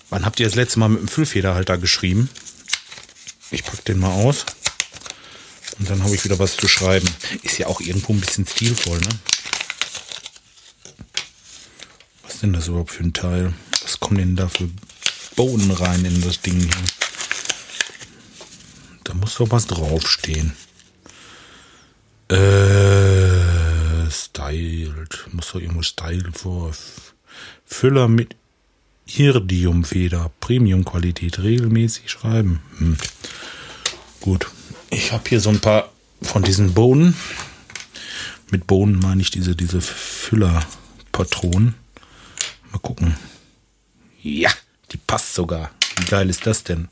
Wann 0.10 0.25
habt 0.25 0.39
ihr 0.39 0.45
das 0.45 0.55
letzte 0.55 0.79
Mal 0.79 0.89
mit 0.89 1.00
einem 1.00 1.07
Füllfederhalter 1.07 1.77
geschrieben? 1.77 2.29
Ich 3.51 3.63
pack 3.63 3.84
den 3.86 4.00
mal 4.00 4.12
aus. 4.12 4.45
Und 5.79 5.89
dann 5.89 6.03
habe 6.03 6.15
ich 6.15 6.24
wieder 6.24 6.39
was 6.39 6.55
zu 6.55 6.67
schreiben. 6.67 7.07
Ist 7.43 7.57
ja 7.57 7.67
auch 7.67 7.81
irgendwo 7.81 8.13
ein 8.13 8.22
bisschen 8.22 8.48
stilvoll, 8.48 9.00
ne? 9.00 9.10
Was 12.24 12.36
ist 12.36 12.43
denn 12.43 12.53
das 12.53 12.67
überhaupt 12.67 12.91
für 12.91 13.03
ein 13.03 13.13
Teil? 13.13 13.53
Was 13.81 14.00
kommen 14.00 14.17
denn 14.17 14.36
da 14.36 14.48
für 14.48 14.69
Bohnen 15.36 15.72
rein 15.72 16.05
in 16.05 16.22
das 16.22 16.41
Ding 16.41 16.60
hier? 16.60 16.69
Da 19.03 19.13
muss 19.13 19.36
doch 19.36 19.51
was 19.51 19.67
draufstehen. 19.67 20.55
Äh, 22.29 24.10
styled. 24.10 25.27
Muss 25.31 25.51
doch 25.51 25.60
irgendwo 25.60 25.84
styled 25.84 26.38
vor. 26.38 26.74
Füller 27.65 28.08
mit 28.08 28.36
Iridiumfeder. 29.06 30.32
Premium-Qualität. 30.39 31.39
Regelmäßig 31.39 32.10
schreiben. 32.10 32.62
Hm. 32.77 32.98
Gut. 34.22 34.48
Ich 34.89 35.12
habe 35.12 35.27
hier 35.27 35.39
so 35.39 35.50
ein 35.50 35.60
paar 35.60 35.92
von 36.22 36.44
diesen 36.44 36.74
Bohnen. 36.74 37.15
Mit 38.51 38.68
Bohnen 38.68 39.00
meine 39.00 39.22
ich 39.22 39.32
diese, 39.32 39.56
diese 39.56 39.82
Füllerpatronen. 39.82 41.75
Mal 42.72 42.80
gucken. 42.80 43.15
Ja, 44.22 44.51
die 44.92 44.98
passt 44.98 45.34
sogar. 45.34 45.72
Wie 45.98 46.06
geil 46.06 46.30
ist 46.30 46.46
das 46.46 46.63
denn? 46.63 46.88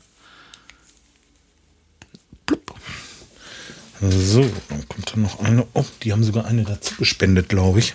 So, 4.00 4.50
dann 4.68 4.88
kommt 4.88 5.12
da 5.12 5.16
noch 5.18 5.40
eine. 5.40 5.66
Oh, 5.72 5.84
die 6.02 6.12
haben 6.12 6.24
sogar 6.24 6.44
eine 6.44 6.64
dazu 6.64 6.94
gespendet, 6.96 7.48
glaube 7.48 7.78
ich. 7.78 7.94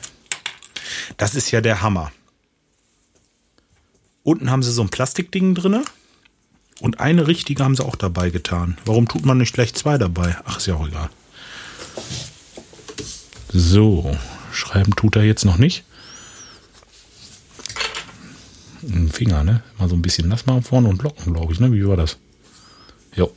Das 1.18 1.36
ist 1.36 1.51
ja 1.51 1.62
der 1.62 1.82
Hammer. 1.82 2.12
Unten 4.29 4.51
haben 4.51 4.62
sie 4.62 4.71
so 4.71 4.83
ein 4.83 4.89
Plastikding 4.89 5.55
drin. 5.55 5.83
Und 6.81 7.00
eine 7.00 7.25
richtige 7.25 7.63
haben 7.63 7.75
sie 7.75 7.83
auch 7.83 7.95
dabei 7.95 8.29
getan. 8.29 8.77
Warum 8.86 9.07
tut 9.07 9.25
man 9.25 9.39
nicht 9.39 9.55
gleich 9.55 9.74
zwei 9.74 9.98
dabei? 9.98 10.38
Ach, 10.45 10.57
ist 10.57 10.67
ja 10.67 10.75
auch 10.75 10.88
egal. 10.88 11.09
So, 13.51 14.15
schreiben 14.51 14.95
tut 14.95 15.15
er 15.15 15.24
jetzt 15.24 15.45
noch 15.45 15.57
nicht. 15.57 15.83
Ein 18.83 19.09
Finger, 19.12 19.43
ne? 19.43 19.63
Mal 19.79 19.89
so 19.89 19.95
ein 19.95 20.03
bisschen 20.03 20.27
nass 20.27 20.45
machen 20.45 20.62
vorne 20.62 20.89
und 20.89 21.01
locken, 21.01 21.33
glaube 21.33 21.51
ich, 21.51 21.59
ne? 21.59 21.74
Wie 21.74 21.88
war 21.88 21.98
das? 21.98 22.17
Jo. 23.15 23.36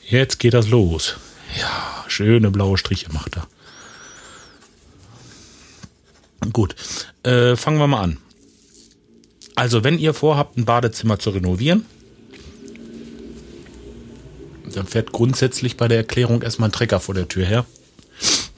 Jetzt 0.00 0.40
geht 0.40 0.54
das 0.54 0.66
los. 0.66 1.14
Ja, 1.60 2.04
schöne 2.08 2.50
blaue 2.50 2.76
Striche 2.76 3.12
macht 3.12 3.36
er. 3.36 3.46
Gut, 6.52 6.74
äh, 7.22 7.54
fangen 7.54 7.78
wir 7.78 7.86
mal 7.86 8.02
an. 8.02 8.18
Also, 9.56 9.84
wenn 9.84 9.98
ihr 9.98 10.14
vorhabt, 10.14 10.56
ein 10.56 10.64
Badezimmer 10.64 11.18
zu 11.18 11.30
renovieren, 11.30 11.86
dann 14.72 14.86
fährt 14.86 15.12
grundsätzlich 15.12 15.76
bei 15.76 15.88
der 15.88 15.98
Erklärung 15.98 16.42
erstmal 16.42 16.68
ein 16.68 16.72
Trecker 16.72 17.00
vor 17.00 17.14
der 17.14 17.28
Tür 17.28 17.46
her. 17.46 17.64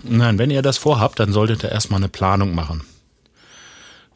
Nein, 0.02 0.38
wenn 0.38 0.50
ihr 0.50 0.62
das 0.62 0.78
vorhabt, 0.78 1.20
dann 1.20 1.32
solltet 1.32 1.64
ihr 1.64 1.70
erstmal 1.70 2.00
eine 2.00 2.08
Planung 2.08 2.54
machen. 2.54 2.82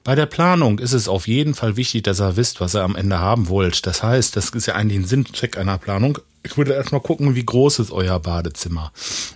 Bei 0.03 0.15
der 0.15 0.27
Planung 0.27 0.79
ist 0.79 0.93
es 0.93 1.09
auf 1.09 1.29
jeden 1.29 1.55
Fall 1.55 1.77
wichtig, 1.77 2.05
dass 2.05 2.21
ihr 2.21 2.37
wisst, 2.37 2.61
was 2.61 2.75
ihr 2.75 2.83
am 2.83 2.97
Ende 2.97 3.19
haben 3.19 3.49
wollt. 3.49 3.87
Das 3.87 4.03
heißt, 4.03 4.35
das 4.35 4.49
ist 4.51 4.67
ja 4.67 4.75
eigentlich 4.75 4.99
ein 4.99 5.05
Sinncheck 5.05 5.59
einer 5.59 5.77
Planung. 5.77 6.19
Ich 6.43 6.57
würde 6.57 6.73
erstmal 6.73 7.03
gucken, 7.03 7.35
wie 7.35 7.45
groß 7.45 7.81
ist 7.81 7.91
euer 7.91 8.19
Badezimmer. 8.19 8.93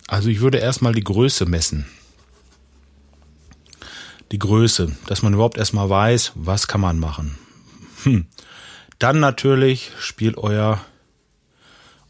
Also 0.09 0.31
ich 0.31 0.41
würde 0.41 0.59
erstmal 0.59 0.95
die 0.95 1.05
Größe 1.05 1.45
messen. 1.45 1.87
Die 4.35 4.41
Größe, 4.41 4.91
dass 5.07 5.23
man 5.23 5.33
überhaupt 5.33 5.57
erstmal 5.59 5.89
weiß, 5.89 6.33
was 6.35 6.67
kann 6.67 6.81
man 6.81 6.99
machen. 6.99 7.39
Hm. 8.03 8.27
Dann 8.99 9.21
natürlich 9.21 9.93
spielt 10.01 10.39
euer 10.39 10.81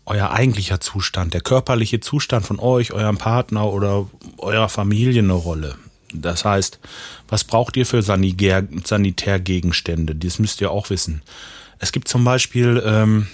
euer 0.07 0.31
eigentlicher 0.31 0.81
Zustand, 0.81 1.35
der 1.35 1.43
körperliche 1.43 2.01
Zustand 2.01 2.47
von 2.47 2.59
euch, 2.59 2.95
eurem 2.95 3.19
Partner 3.19 3.71
oder 3.71 4.09
eurer 4.39 4.71
Familie 4.71 5.21
eine 5.21 5.35
Rolle. 5.35 5.77
Das 6.15 6.47
heißt, 6.47 6.81
was 7.29 7.45
braucht 7.45 7.77
ihr 7.77 7.85
für 7.85 8.01
Sanitärgegenstände? 8.01 10.15
Das 10.15 10.39
müsst 10.39 10.63
ihr 10.63 10.71
auch 10.71 10.89
wissen. 10.89 11.21
Es 11.79 11.93
gibt 11.93 12.09
zum 12.09 12.25
Beispiel 12.25 12.83
ähm, 12.87 13.27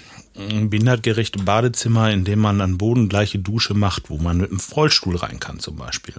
behindertgerechte 0.69 1.39
Badezimmer, 1.39 2.11
in 2.11 2.25
dem 2.25 2.39
man 2.39 2.59
an 2.59 2.77
Boden 2.77 3.07
gleiche 3.07 3.39
Dusche 3.39 3.73
macht, 3.73 4.09
wo 4.09 4.17
man 4.17 4.35
mit 4.35 4.51
einem 4.51 4.59
Rollstuhl 4.75 5.15
rein 5.15 5.39
kann 5.39 5.59
zum 5.59 5.77
Beispiel. 5.77 6.15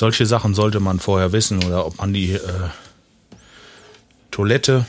Solche 0.00 0.24
Sachen 0.24 0.54
sollte 0.54 0.80
man 0.80 0.98
vorher 0.98 1.32
wissen 1.32 1.62
oder 1.62 1.84
ob 1.84 1.98
man 1.98 2.14
die 2.14 2.32
äh, 2.32 2.40
Toilette 4.30 4.86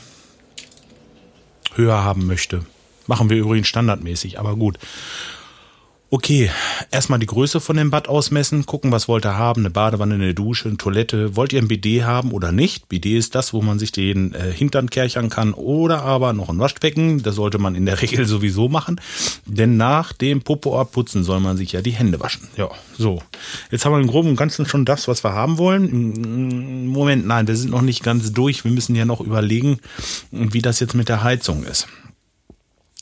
höher 1.74 2.02
haben 2.02 2.26
möchte. 2.26 2.64
Machen 3.06 3.28
wir 3.28 3.36
übrigens 3.36 3.68
standardmäßig, 3.68 4.40
aber 4.40 4.56
gut. 4.56 4.78
Okay, 6.14 6.50
erstmal 6.90 7.20
die 7.20 7.26
Größe 7.26 7.58
von 7.58 7.78
dem 7.78 7.90
Bad 7.90 8.06
ausmessen, 8.06 8.66
gucken, 8.66 8.92
was 8.92 9.08
wollt 9.08 9.24
ihr 9.24 9.38
haben, 9.38 9.62
eine 9.62 9.70
Badewanne, 9.70 10.16
eine 10.16 10.34
Dusche, 10.34 10.68
eine 10.68 10.76
Toilette. 10.76 11.36
Wollt 11.36 11.54
ihr 11.54 11.62
ein 11.62 11.68
BD 11.68 12.04
haben 12.04 12.32
oder 12.32 12.52
nicht? 12.52 12.86
BD 12.90 13.16
ist 13.16 13.34
das, 13.34 13.54
wo 13.54 13.62
man 13.62 13.78
sich 13.78 13.92
den 13.92 14.34
äh, 14.34 14.52
Hintern 14.52 14.90
kerchern 14.90 15.30
kann 15.30 15.54
oder 15.54 16.02
aber 16.02 16.34
noch 16.34 16.50
ein 16.50 16.58
Waschbecken. 16.58 17.22
Das 17.22 17.36
sollte 17.36 17.58
man 17.58 17.74
in 17.74 17.86
der 17.86 18.02
Regel 18.02 18.26
sowieso 18.26 18.68
machen, 18.68 19.00
denn 19.46 19.78
nach 19.78 20.12
dem 20.12 20.42
Popo 20.42 20.78
abputzen 20.78 21.24
soll 21.24 21.40
man 21.40 21.56
sich 21.56 21.72
ja 21.72 21.80
die 21.80 21.92
Hände 21.92 22.20
waschen. 22.20 22.46
Ja, 22.58 22.68
so. 22.98 23.22
Jetzt 23.70 23.86
haben 23.86 23.92
wir 23.94 24.00
im 24.00 24.06
Groben 24.06 24.28
und 24.28 24.36
Ganzen 24.36 24.66
schon 24.66 24.84
das, 24.84 25.08
was 25.08 25.24
wir 25.24 25.32
haben 25.32 25.56
wollen. 25.56 26.88
Moment, 26.88 27.26
nein, 27.26 27.48
wir 27.48 27.56
sind 27.56 27.70
noch 27.70 27.80
nicht 27.80 28.02
ganz 28.02 28.34
durch. 28.34 28.64
Wir 28.64 28.70
müssen 28.70 28.94
ja 28.94 29.06
noch 29.06 29.22
überlegen, 29.22 29.78
wie 30.30 30.60
das 30.60 30.78
jetzt 30.78 30.94
mit 30.94 31.08
der 31.08 31.22
Heizung 31.22 31.64
ist. 31.64 31.88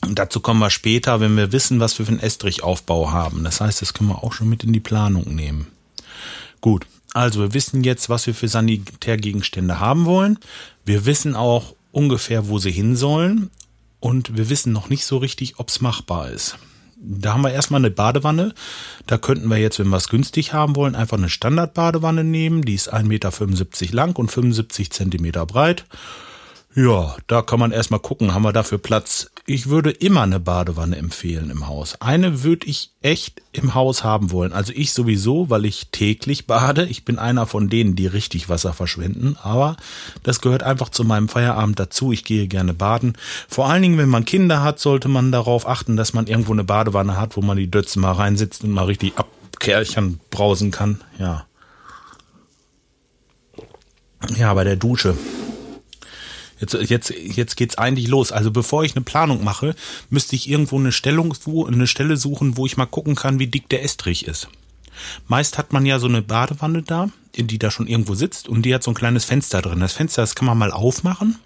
Und 0.02 0.19
dazu 0.19 0.40
kommen 0.40 0.61
wir 0.61 0.71
später, 0.71 1.21
wenn 1.21 1.37
wir 1.37 1.52
wissen, 1.52 1.80
was 1.80 1.99
wir 1.99 2.07
für 2.07 2.12
einen 2.12 2.21
Estrichaufbau 2.21 3.12
haben. 3.12 3.45
Das 3.45 3.61
heißt, 3.61 3.83
das 3.83 3.95
können 3.95 4.11
wir 4.11 4.25
auch 4.25 4.33
schon 4.33 4.49
mit 4.49 4.64
in 4.64 4.73
die 4.73 4.80
Planung 4.80 5.35
nehmen. 5.35 5.66
Gut, 6.61 6.87
also 7.12 7.40
wir 7.40 7.54
wissen 7.54 7.85
jetzt, 7.85 8.09
was 8.09 8.26
wir 8.26 8.35
für 8.35 8.49
Sanitärgegenstände 8.49 9.80
haben 9.80 10.04
wollen. 10.04 10.38
Wir 10.85 11.07
wissen 11.07 11.35
auch 11.35 11.75
ungefähr, 11.92 12.49
wo 12.49 12.59
sie 12.59 12.71
hin 12.71 12.97
sollen. 12.97 13.50
Und 13.99 14.37
wir 14.37 14.49
wissen 14.49 14.73
noch 14.73 14.88
nicht 14.88 15.04
so 15.04 15.19
richtig, 15.19 15.59
ob 15.59 15.69
es 15.69 15.80
machbar 15.80 16.30
ist. 16.30 16.57
Da 17.02 17.33
haben 17.33 17.42
wir 17.42 17.52
erstmal 17.52 17.80
eine 17.80 17.90
Badewanne. 17.90 18.54
Da 19.07 19.19
könnten 19.19 19.49
wir 19.49 19.57
jetzt, 19.57 19.78
wenn 19.78 19.88
wir 19.88 19.97
es 19.97 20.09
günstig 20.09 20.52
haben 20.52 20.76
wollen, 20.76 20.95
einfach 20.95 21.16
eine 21.16 21.28
Standardbadewanne 21.28 22.25
nehmen. 22.25 22.62
Die 22.62 22.75
ist 22.75 22.92
1,75 22.92 23.04
Meter 23.04 23.95
lang 23.95 24.16
und 24.16 24.30
75 24.30 24.90
Zentimeter 24.90 25.47
breit. 25.47 25.85
Ja, 26.76 27.16
da 27.26 27.42
kann 27.42 27.58
man 27.58 27.72
erstmal 27.72 27.98
gucken, 27.98 28.32
haben 28.32 28.44
wir 28.44 28.52
dafür 28.52 28.78
Platz. 28.78 29.32
Ich 29.44 29.68
würde 29.68 29.90
immer 29.90 30.22
eine 30.22 30.38
Badewanne 30.38 30.96
empfehlen 30.96 31.50
im 31.50 31.66
Haus. 31.66 32.00
Eine 32.00 32.44
würde 32.44 32.68
ich 32.68 32.92
echt 33.02 33.42
im 33.50 33.74
Haus 33.74 34.04
haben 34.04 34.30
wollen. 34.30 34.52
Also 34.52 34.72
ich 34.76 34.92
sowieso, 34.92 35.50
weil 35.50 35.64
ich 35.64 35.88
täglich 35.90 36.46
bade. 36.46 36.86
Ich 36.86 37.04
bin 37.04 37.18
einer 37.18 37.46
von 37.46 37.68
denen, 37.68 37.96
die 37.96 38.06
richtig 38.06 38.48
Wasser 38.48 38.72
verschwenden. 38.72 39.36
Aber 39.42 39.76
das 40.22 40.40
gehört 40.40 40.62
einfach 40.62 40.90
zu 40.90 41.02
meinem 41.02 41.28
Feierabend 41.28 41.80
dazu. 41.80 42.12
Ich 42.12 42.22
gehe 42.22 42.46
gerne 42.46 42.72
baden. 42.72 43.14
Vor 43.48 43.68
allen 43.68 43.82
Dingen, 43.82 43.98
wenn 43.98 44.08
man 44.08 44.24
Kinder 44.24 44.62
hat, 44.62 44.78
sollte 44.78 45.08
man 45.08 45.32
darauf 45.32 45.66
achten, 45.66 45.96
dass 45.96 46.12
man 46.12 46.28
irgendwo 46.28 46.52
eine 46.52 46.62
Badewanne 46.62 47.16
hat, 47.16 47.36
wo 47.36 47.42
man 47.42 47.56
die 47.56 47.70
Dötze 47.70 47.98
mal 47.98 48.12
reinsetzt 48.12 48.62
und 48.62 48.70
mal 48.70 48.84
richtig 48.84 49.14
abkerchern 49.18 50.20
brausen 50.30 50.70
kann. 50.70 51.00
Ja. 51.18 51.46
Ja, 54.36 54.54
bei 54.54 54.62
der 54.62 54.76
Dusche 54.76 55.16
Jetzt, 56.61 56.75
jetzt, 56.75 57.11
jetzt 57.11 57.57
geht's 57.57 57.79
eigentlich 57.79 58.09
los. 58.09 58.33
Also 58.33 58.50
bevor 58.50 58.85
ich 58.85 58.95
eine 58.95 59.05
Planung 59.05 59.43
mache, 59.43 59.75
müsste 60.11 60.37
ich 60.37 60.49
irgendwo 60.49 60.79
eine 60.79 60.93
Stellung, 60.93 61.35
eine 61.67 61.87
Stelle 61.87 62.17
suchen, 62.17 62.57
wo 62.57 62.67
ich 62.67 62.76
mal 62.76 62.87
gucken 62.87 63.14
kann, 63.14 63.38
wie 63.38 63.47
dick 63.47 63.69
der 63.69 63.83
Estrich 63.83 64.26
ist. 64.26 64.49
Meist 65.26 65.57
hat 65.57 65.73
man 65.73 65.87
ja 65.87 65.99
so 65.99 66.07
eine 66.07 66.23
Badewanne 66.23 66.83
da, 66.83 67.09
die 67.35 67.59
da 67.59 67.71
schon 67.71 67.87
irgendwo 67.87 68.14
sitzt 68.14 68.49
und 68.49 68.62
die 68.62 68.75
hat 68.75 68.83
so 68.83 68.90
ein 68.90 68.95
kleines 68.95 69.25
Fenster 69.25 69.62
drin. 69.62 69.81
Das 69.81 69.95
Fenster, 69.95 70.23
das 70.23 70.35
kann 70.35 70.47
man 70.47 70.59
mal 70.59 70.73
aufmachen 70.73 71.38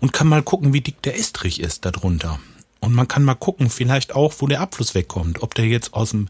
und 0.00 0.12
kann 0.12 0.28
mal 0.28 0.42
gucken, 0.42 0.72
wie 0.72 0.80
dick 0.80 1.00
der 1.02 1.16
Estrich 1.16 1.60
ist 1.60 1.84
darunter. 1.84 2.40
Und 2.80 2.94
man 2.94 3.08
kann 3.08 3.24
mal 3.24 3.34
gucken, 3.34 3.70
vielleicht 3.70 4.14
auch, 4.14 4.34
wo 4.38 4.46
der 4.46 4.60
Abfluss 4.60 4.94
wegkommt. 4.94 5.42
Ob 5.42 5.54
der 5.54 5.66
jetzt 5.66 5.94
aus 5.94 6.10
dem, 6.10 6.28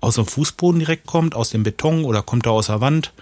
aus 0.00 0.16
dem 0.16 0.26
Fußboden 0.26 0.78
direkt 0.78 1.06
kommt, 1.06 1.34
aus 1.34 1.50
dem 1.50 1.62
Beton 1.62 2.04
oder 2.04 2.22
kommt 2.22 2.46
er 2.46 2.52
aus 2.52 2.66
der 2.66 2.80
Wand. 2.80 3.12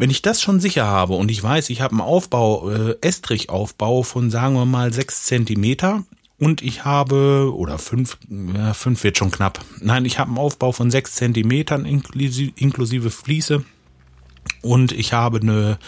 Wenn 0.00 0.08
ich 0.08 0.22
das 0.22 0.40
schon 0.40 0.60
sicher 0.60 0.86
habe 0.86 1.12
und 1.12 1.30
ich 1.30 1.42
weiß, 1.42 1.68
ich 1.68 1.82
habe 1.82 1.92
einen 1.92 2.00
Aufbau, 2.00 2.70
äh, 2.70 2.96
Estrichaufbau 3.02 4.02
von, 4.02 4.30
sagen 4.30 4.54
wir 4.54 4.64
mal, 4.64 4.94
sechs 4.94 5.24
Zentimeter 5.24 6.04
und 6.38 6.62
ich 6.62 6.86
habe, 6.86 7.52
oder 7.54 7.78
fünf, 7.78 8.16
ja, 8.56 8.72
fünf 8.72 9.04
wird 9.04 9.18
schon 9.18 9.30
knapp. 9.30 9.62
Nein, 9.82 10.06
ich 10.06 10.18
habe 10.18 10.30
einen 10.30 10.38
Aufbau 10.38 10.72
von 10.72 10.90
sechs 10.90 11.16
Zentimetern 11.16 11.84
inklusive, 11.84 12.50
inklusive 12.56 13.10
Fliese 13.10 13.62
und 14.62 14.92
ich 14.92 15.12
habe 15.12 15.40
eine, 15.40 15.78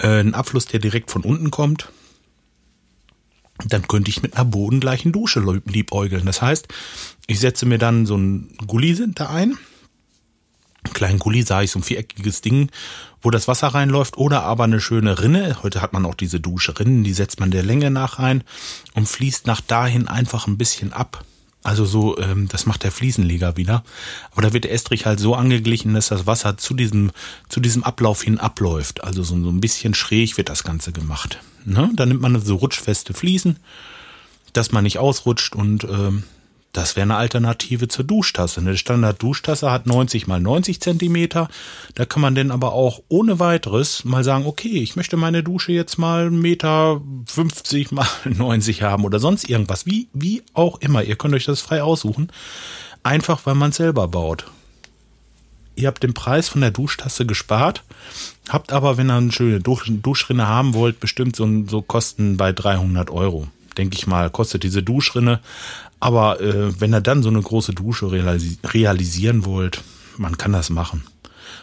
äh, 0.00 0.20
einen 0.20 0.34
Abfluss, 0.34 0.66
der 0.66 0.80
direkt 0.80 1.10
von 1.10 1.22
unten 1.22 1.50
kommt 1.50 1.90
dann 3.66 3.88
könnte 3.88 4.10
ich 4.10 4.20
mit 4.20 4.34
einer 4.36 4.44
bodengleichen 4.44 5.12
Dusche 5.12 5.40
liebäugeln. 5.64 6.26
Das 6.26 6.42
heißt, 6.42 6.68
ich 7.26 7.40
setze 7.40 7.64
mir 7.64 7.78
dann 7.78 8.04
so 8.04 8.14
ein 8.14 8.50
Gully 8.66 8.94
da 9.14 9.30
ein. 9.30 9.56
Kleinen 10.92 11.18
Gully 11.18 11.42
sah 11.42 11.62
ich 11.62 11.70
so 11.70 11.78
ein 11.78 11.82
viereckiges 11.82 12.40
Ding, 12.40 12.70
wo 13.22 13.30
das 13.30 13.48
Wasser 13.48 13.68
reinläuft 13.68 14.16
oder 14.16 14.42
aber 14.42 14.64
eine 14.64 14.80
schöne 14.80 15.20
Rinne. 15.20 15.62
Heute 15.62 15.82
hat 15.82 15.92
man 15.92 16.06
auch 16.06 16.14
diese 16.14 16.40
Dusche 16.40 16.78
Rinnen, 16.78 17.04
die 17.04 17.12
setzt 17.12 17.40
man 17.40 17.50
der 17.50 17.62
Länge 17.62 17.90
nach 17.90 18.18
ein 18.18 18.44
und 18.94 19.08
fließt 19.08 19.46
nach 19.46 19.60
dahin 19.60 20.08
einfach 20.08 20.46
ein 20.46 20.58
bisschen 20.58 20.92
ab. 20.92 21.24
Also 21.66 21.84
so, 21.84 22.16
ähm, 22.18 22.46
das 22.46 22.64
macht 22.64 22.84
der 22.84 22.92
Fliesenleger 22.92 23.56
wieder. 23.56 23.82
Aber 24.30 24.42
da 24.42 24.52
wird 24.52 24.62
der 24.62 24.72
Estrich 24.72 25.04
halt 25.04 25.18
so 25.18 25.34
angeglichen, 25.34 25.94
dass 25.94 26.06
das 26.08 26.24
Wasser 26.24 26.56
zu 26.56 26.74
diesem, 26.74 27.10
zu 27.48 27.58
diesem 27.58 27.82
Ablauf 27.82 28.22
hin 28.22 28.38
abläuft. 28.38 29.02
Also 29.02 29.24
so, 29.24 29.34
so 29.42 29.50
ein 29.50 29.60
bisschen 29.60 29.92
schräg 29.92 30.36
wird 30.36 30.48
das 30.48 30.62
Ganze 30.62 30.92
gemacht. 30.92 31.40
Ne? 31.64 31.90
Dann 31.94 32.10
nimmt 32.10 32.20
man 32.20 32.40
so 32.40 32.54
rutschfeste 32.54 33.14
Fliesen, 33.14 33.58
dass 34.52 34.70
man 34.70 34.84
nicht 34.84 35.00
ausrutscht 35.00 35.56
und 35.56 35.82
ähm, 35.82 36.22
das 36.72 36.94
wäre 36.94 37.04
eine 37.04 37.16
Alternative 37.16 37.88
zur 37.88 38.04
Duschtasse. 38.04 38.60
Eine 38.60 38.76
Standard-Duschtasse 38.76 39.70
hat 39.70 39.86
90 39.86 40.26
mal 40.26 40.40
90 40.40 40.80
Zentimeter. 40.80 41.48
Da 41.94 42.04
kann 42.04 42.20
man 42.20 42.34
denn 42.34 42.50
aber 42.50 42.72
auch 42.72 43.00
ohne 43.08 43.38
weiteres 43.38 44.04
mal 44.04 44.22
sagen, 44.22 44.44
okay, 44.44 44.82
ich 44.82 44.94
möchte 44.94 45.16
meine 45.16 45.42
Dusche 45.42 45.72
jetzt 45.72 45.96
mal 45.98 46.30
Meter 46.30 47.00
50 47.26 47.92
mal 47.92 48.06
90 48.24 48.82
haben 48.82 49.04
oder 49.04 49.18
sonst 49.18 49.48
irgendwas. 49.48 49.86
Wie, 49.86 50.08
wie 50.12 50.42
auch 50.52 50.78
immer. 50.80 51.02
Ihr 51.02 51.16
könnt 51.16 51.34
euch 51.34 51.46
das 51.46 51.62
frei 51.62 51.82
aussuchen. 51.82 52.30
Einfach, 53.02 53.46
weil 53.46 53.54
man 53.54 53.70
es 53.70 53.76
selber 53.76 54.08
baut. 54.08 54.44
Ihr 55.76 55.88
habt 55.88 56.02
den 56.02 56.14
Preis 56.14 56.48
von 56.48 56.62
der 56.62 56.70
Duschtasse 56.70 57.26
gespart, 57.26 57.84
habt 58.48 58.72
aber, 58.72 58.96
wenn 58.96 59.10
ihr 59.10 59.14
eine 59.14 59.30
schöne 59.30 59.60
Duschrinne 59.60 60.46
haben 60.46 60.72
wollt, 60.72 61.00
bestimmt 61.00 61.36
so, 61.36 61.46
so 61.68 61.82
Kosten 61.82 62.38
bei 62.38 62.52
300 62.52 63.10
Euro 63.10 63.46
denke 63.78 63.96
ich 63.96 64.06
mal, 64.06 64.30
kostet 64.30 64.62
diese 64.62 64.82
Duschrinne. 64.82 65.40
Aber 66.00 66.40
äh, 66.40 66.80
wenn 66.80 66.94
ihr 66.94 67.00
dann 67.00 67.22
so 67.22 67.28
eine 67.28 67.40
große 67.40 67.72
Dusche 67.72 68.10
realisi 68.10 68.58
realisieren 68.64 69.44
wollt, 69.44 69.82
man 70.18 70.36
kann 70.38 70.52
das 70.52 70.70
machen. 70.70 71.04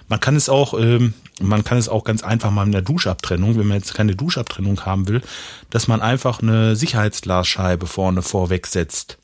Man 0.08 0.20
kann 0.20 0.36
es 0.36 0.50
auch, 0.50 0.80
ähm, 0.80 1.14
man 1.42 1.64
kann 1.64 1.78
es 1.78 1.90
auch 1.90 2.04
ganz 2.04 2.24
einfach 2.24 2.52
mal 2.52 2.66
in 2.66 2.72
der 2.72 2.82
Duschabtrennung, 2.82 3.58
wenn 3.58 3.68
man 3.68 3.78
jetzt 3.78 3.94
keine 3.94 4.16
Duschabtrennung 4.16 4.82
haben 4.86 5.08
will, 5.08 5.22
dass 5.70 5.88
man 5.88 6.02
einfach 6.02 6.42
eine 6.42 6.76
Sicherheitsglasscheibe 6.76 7.88
vorne 7.88 8.22
vorweg 8.22 8.68
setzt. 8.68 9.18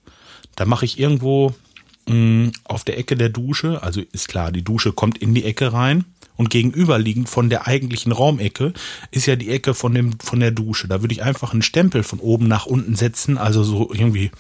Da 0.56 0.66
mache 0.66 0.86
ich 0.86 1.00
irgendwo 1.00 1.54
mh, 2.08 2.16
mm, 2.16 2.52
auf 2.66 2.84
der 2.84 2.98
Ecke 2.98 3.16
der 3.16 3.30
Dusche, 3.30 3.82
also 3.84 4.02
ist 4.12 4.28
klar, 4.28 4.52
die 4.52 4.64
Dusche 4.64 4.94
kommt 4.94 5.18
in 5.18 5.34
die 5.34 5.46
Ecke 5.46 5.74
rein 5.74 6.06
und 6.40 6.50
gegenüberliegend 6.50 7.28
von 7.28 7.50
der 7.50 7.68
eigentlichen 7.68 8.14
Raumecke 8.14 8.72
ist 9.12 9.26
ja 9.26 9.36
die 9.36 9.50
Ecke 9.50 9.74
von 9.74 9.94
dem 9.94 10.18
von 10.22 10.40
der 10.40 10.52
Dusche. 10.52 10.88
Da 10.88 11.02
würde 11.02 11.14
ich 11.14 11.22
einfach 11.22 11.52
einen 11.52 11.62
Stempel 11.62 12.02
von 12.02 12.20
oben 12.20 12.48
nach 12.48 12.66
unten 12.66 12.96
setzen, 12.96 13.38
also 13.38 13.62
so 13.62 13.92
irgendwie 13.94 14.32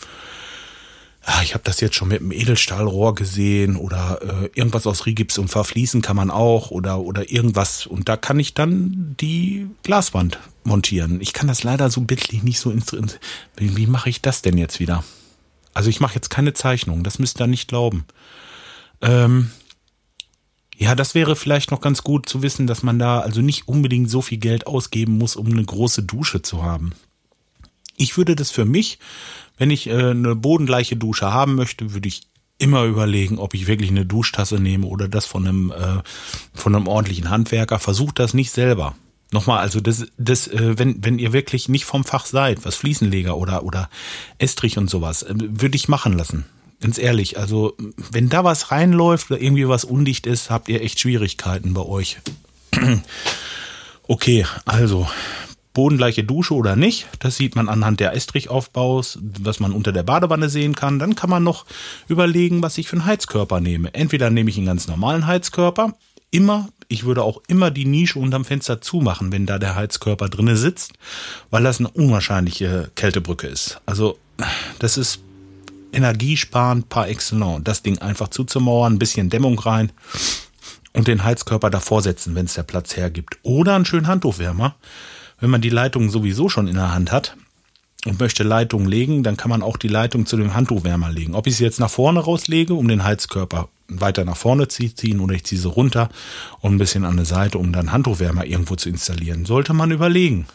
ah, 1.25 1.41
ich 1.43 1.55
habe 1.55 1.63
das 1.65 1.81
jetzt 1.81 1.95
schon 1.95 2.07
mit 2.07 2.21
einem 2.21 2.31
Edelstahlrohr 2.31 3.15
gesehen 3.15 3.75
oder 3.75 4.21
äh, 4.21 4.49
irgendwas 4.57 4.87
aus 4.87 5.07
Rigips 5.07 5.37
und 5.37 5.49
verfließen 5.49 6.01
kann 6.01 6.15
man 6.15 6.31
auch 6.31 6.71
oder 6.71 7.01
oder 7.01 7.29
irgendwas 7.29 7.85
und 7.85 8.07
da 8.07 8.15
kann 8.15 8.39
ich 8.39 8.53
dann 8.53 9.17
die 9.19 9.67
Glaswand 9.83 10.39
montieren. 10.63 11.19
Ich 11.19 11.33
kann 11.33 11.49
das 11.49 11.63
leider 11.63 11.89
so 11.89 11.99
bildlich 11.99 12.43
nicht 12.43 12.61
so 12.61 12.73
wie, 13.57 13.75
wie 13.75 13.87
mache 13.87 14.09
ich 14.09 14.21
das 14.21 14.41
denn 14.41 14.57
jetzt 14.57 14.79
wieder? 14.79 15.03
Also 15.73 15.89
ich 15.89 15.99
mache 15.99 16.15
jetzt 16.15 16.29
keine 16.29 16.53
Zeichnung, 16.53 17.03
das 17.03 17.19
müsst 17.19 17.41
ihr 17.41 17.47
nicht 17.47 17.67
glauben. 17.67 18.05
Ähm, 19.01 19.51
ja, 20.79 20.95
das 20.95 21.13
wäre 21.13 21.35
vielleicht 21.35 21.71
noch 21.71 21.81
ganz 21.81 22.03
gut 22.03 22.29
zu 22.29 22.41
wissen, 22.41 22.65
dass 22.65 22.83
man 22.83 22.97
da 22.97 23.19
also 23.19 23.41
nicht 23.41 23.67
unbedingt 23.67 24.09
so 24.09 24.21
viel 24.21 24.37
Geld 24.37 24.65
ausgeben 24.65 25.17
muss, 25.17 25.35
um 25.35 25.47
eine 25.47 25.63
große 25.63 26.03
Dusche 26.03 26.41
zu 26.41 26.63
haben. 26.63 26.93
Ich 27.97 28.15
würde 28.15 28.33
das 28.33 28.49
für 28.49 28.63
mich, 28.63 28.97
wenn 29.57 29.71
ich 29.71 29.87
äh, 29.87 30.11
eine 30.11 30.37
bodengleiche 30.37 30.95
Dusche 30.95 31.33
haben 31.33 31.55
möchte, 31.55 31.93
würde 31.93 32.07
ich 32.07 32.21
immer 32.59 32.85
überlegen, 32.85 33.39
ob 33.39 33.55
ich 33.55 33.67
wirklich 33.67 33.89
eine 33.89 34.05
Duschtasse 34.05 34.55
nehme 34.55 34.87
oder 34.87 35.09
das 35.09 35.25
von 35.25 35.45
einem 35.45 35.71
äh, 35.71 36.01
von 36.53 36.73
einem 36.73 36.87
ordentlichen 36.87 37.29
Handwerker. 37.29 37.77
Versucht 37.79 38.17
das 38.17 38.33
nicht 38.33 38.51
selber. 38.51 38.95
Nochmal, 39.31 39.59
also 39.59 39.81
das, 39.81 40.07
das, 40.17 40.47
äh, 40.47 40.79
wenn 40.79 41.03
wenn 41.03 41.19
ihr 41.19 41.33
wirklich 41.33 41.67
nicht 41.67 41.83
vom 41.83 42.05
Fach 42.05 42.25
seid, 42.25 42.63
was 42.63 42.75
Fliesenleger 42.75 43.35
oder 43.35 43.65
oder 43.65 43.89
Estrich 44.37 44.77
und 44.77 44.89
sowas, 44.89 45.23
äh, 45.23 45.33
würde 45.35 45.75
ich 45.75 45.89
machen 45.89 46.17
lassen. 46.17 46.45
Ganz 46.81 46.97
ehrlich, 46.97 47.37
also 47.37 47.75
wenn 48.11 48.29
da 48.29 48.43
was 48.43 48.71
reinläuft 48.71 49.31
oder 49.31 49.41
irgendwie 49.41 49.67
was 49.67 49.83
undicht 49.83 50.25
ist, 50.25 50.49
habt 50.49 50.69
ihr 50.69 50.81
echt 50.81 50.99
Schwierigkeiten 50.99 51.73
bei 51.73 51.81
euch. 51.81 52.19
okay, 54.07 54.45
also 54.65 55.07
bodengleiche 55.73 56.23
Dusche 56.23 56.55
oder 56.55 56.75
nicht, 56.75 57.07
das 57.19 57.37
sieht 57.37 57.55
man 57.55 57.69
anhand 57.69 57.99
der 57.99 58.13
Estrichaufbaus, 58.13 59.19
was 59.21 59.59
man 59.59 59.73
unter 59.73 59.91
der 59.91 60.03
Badewanne 60.03 60.49
sehen 60.49 60.75
kann. 60.75 60.99
Dann 60.99 61.15
kann 61.15 61.29
man 61.29 61.43
noch 61.43 61.65
überlegen, 62.07 62.61
was 62.63 62.77
ich 62.77 62.87
für 62.87 62.97
einen 62.97 63.05
Heizkörper 63.05 63.59
nehme. 63.59 63.93
Entweder 63.93 64.29
nehme 64.29 64.49
ich 64.49 64.57
einen 64.57 64.65
ganz 64.65 64.87
normalen 64.87 65.27
Heizkörper, 65.27 65.95
immer, 66.31 66.69
ich 66.87 67.05
würde 67.05 67.23
auch 67.23 67.41
immer 67.47 67.71
die 67.71 67.85
Nische 67.85 68.19
unterm 68.19 68.45
Fenster 68.45 68.81
zumachen, 68.81 69.31
wenn 69.31 69.45
da 69.45 69.59
der 69.59 69.75
Heizkörper 69.75 70.29
drinne 70.29 70.57
sitzt, 70.57 70.93
weil 71.49 71.63
das 71.63 71.79
eine 71.79 71.89
unwahrscheinliche 71.89 72.91
Kältebrücke 72.95 73.47
ist. 73.47 73.79
Also 73.85 74.17
das 74.79 74.97
ist 74.97 75.19
energiesparend 75.91 76.89
par 76.89 77.07
excellence. 77.07 77.63
Das 77.63 77.83
Ding 77.83 77.97
einfach 77.99 78.29
zuzumauern, 78.29 78.93
ein 78.93 78.99
bisschen 78.99 79.29
Dämmung 79.29 79.59
rein 79.59 79.91
und 80.93 81.07
den 81.07 81.23
Heizkörper 81.23 81.69
davor 81.69 82.01
setzen, 82.01 82.35
wenn 82.35 82.45
es 82.45 82.55
der 82.55 82.63
Platz 82.63 82.95
hergibt. 82.95 83.37
Oder 83.43 83.75
einen 83.75 83.85
schönen 83.85 84.07
Handtuchwärmer. 84.07 84.75
Wenn 85.39 85.49
man 85.49 85.61
die 85.61 85.69
Leitung 85.69 86.09
sowieso 86.09 86.49
schon 86.49 86.67
in 86.67 86.75
der 86.75 86.93
Hand 86.93 87.11
hat 87.11 87.37
und 88.05 88.19
möchte 88.19 88.43
Leitung 88.43 88.85
legen, 88.85 89.23
dann 89.23 89.37
kann 89.37 89.49
man 89.49 89.61
auch 89.61 89.77
die 89.77 89.87
Leitung 89.87 90.25
zu 90.25 90.37
dem 90.37 90.53
Handtuchwärmer 90.53 91.09
legen. 91.11 91.35
Ob 91.35 91.47
ich 91.47 91.57
sie 91.57 91.63
jetzt 91.63 91.79
nach 91.79 91.89
vorne 91.89 92.19
rauslege, 92.19 92.73
um 92.73 92.87
den 92.87 93.03
Heizkörper 93.03 93.69
weiter 93.87 94.25
nach 94.25 94.37
vorne 94.37 94.67
zu 94.67 94.93
ziehen, 94.93 95.19
oder 95.19 95.33
ich 95.33 95.45
ziehe 95.45 95.59
sie 95.59 95.69
runter 95.69 96.09
und 96.61 96.73
ein 96.75 96.77
bisschen 96.77 97.05
an 97.05 97.15
der 97.15 97.25
Seite, 97.25 97.57
um 97.57 97.71
dann 97.71 97.91
Handtuchwärmer 97.91 98.45
irgendwo 98.45 98.75
zu 98.75 98.89
installieren, 98.89 99.45
sollte 99.45 99.73
man 99.73 99.91
überlegen. 99.91 100.45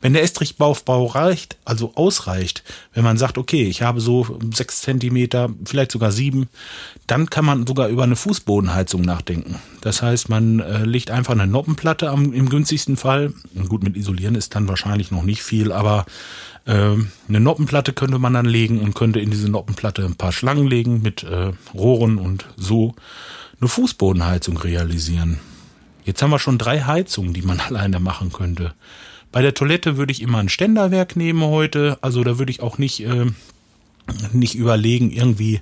Wenn 0.00 0.14
der 0.14 0.22
Estrichbaufbau 0.22 1.06
reicht, 1.06 1.58
also 1.66 1.92
ausreicht, 1.94 2.64
wenn 2.94 3.04
man 3.04 3.18
sagt, 3.18 3.36
okay, 3.36 3.64
ich 3.64 3.82
habe 3.82 4.00
so 4.00 4.38
sechs 4.52 4.80
Zentimeter, 4.80 5.50
vielleicht 5.64 5.92
sogar 5.92 6.10
sieben, 6.10 6.48
dann 7.06 7.28
kann 7.28 7.44
man 7.44 7.66
sogar 7.66 7.88
über 7.88 8.04
eine 8.04 8.16
Fußbodenheizung 8.16 9.02
nachdenken. 9.02 9.56
Das 9.82 10.00
heißt, 10.00 10.30
man 10.30 10.60
äh, 10.60 10.84
legt 10.84 11.10
einfach 11.10 11.34
eine 11.34 11.46
Noppenplatte 11.46 12.08
am, 12.08 12.32
im 12.32 12.48
günstigsten 12.48 12.96
Fall. 12.96 13.34
gut, 13.68 13.82
mit 13.82 13.96
Isolieren 13.96 14.36
ist 14.36 14.54
dann 14.54 14.68
wahrscheinlich 14.68 15.10
noch 15.10 15.22
nicht 15.22 15.42
viel, 15.42 15.70
aber 15.70 16.06
äh, 16.64 16.72
eine 17.28 17.40
Noppenplatte 17.40 17.92
könnte 17.92 18.18
man 18.18 18.32
dann 18.32 18.46
legen 18.46 18.80
und 18.80 18.94
könnte 18.94 19.20
in 19.20 19.30
diese 19.30 19.50
Noppenplatte 19.50 20.04
ein 20.04 20.16
paar 20.16 20.32
Schlangen 20.32 20.66
legen 20.66 21.02
mit 21.02 21.24
äh, 21.24 21.52
Rohren 21.74 22.16
und 22.16 22.46
so 22.56 22.94
eine 23.60 23.68
Fußbodenheizung 23.68 24.56
realisieren. 24.56 25.40
Jetzt 26.04 26.22
haben 26.22 26.30
wir 26.30 26.38
schon 26.38 26.56
drei 26.56 26.80
Heizungen, 26.80 27.34
die 27.34 27.42
man 27.42 27.60
alleine 27.68 28.00
machen 28.00 28.32
könnte. 28.32 28.72
Bei 29.32 29.42
der 29.42 29.54
Toilette 29.54 29.96
würde 29.96 30.12
ich 30.12 30.22
immer 30.22 30.38
ein 30.38 30.48
Ständerwerk 30.48 31.16
nehmen 31.16 31.42
heute. 31.42 31.98
Also 32.00 32.24
da 32.24 32.38
würde 32.38 32.50
ich 32.50 32.60
auch 32.60 32.78
nicht, 32.78 33.00
äh, 33.00 33.26
nicht 34.32 34.56
überlegen, 34.56 35.10
irgendwie 35.10 35.60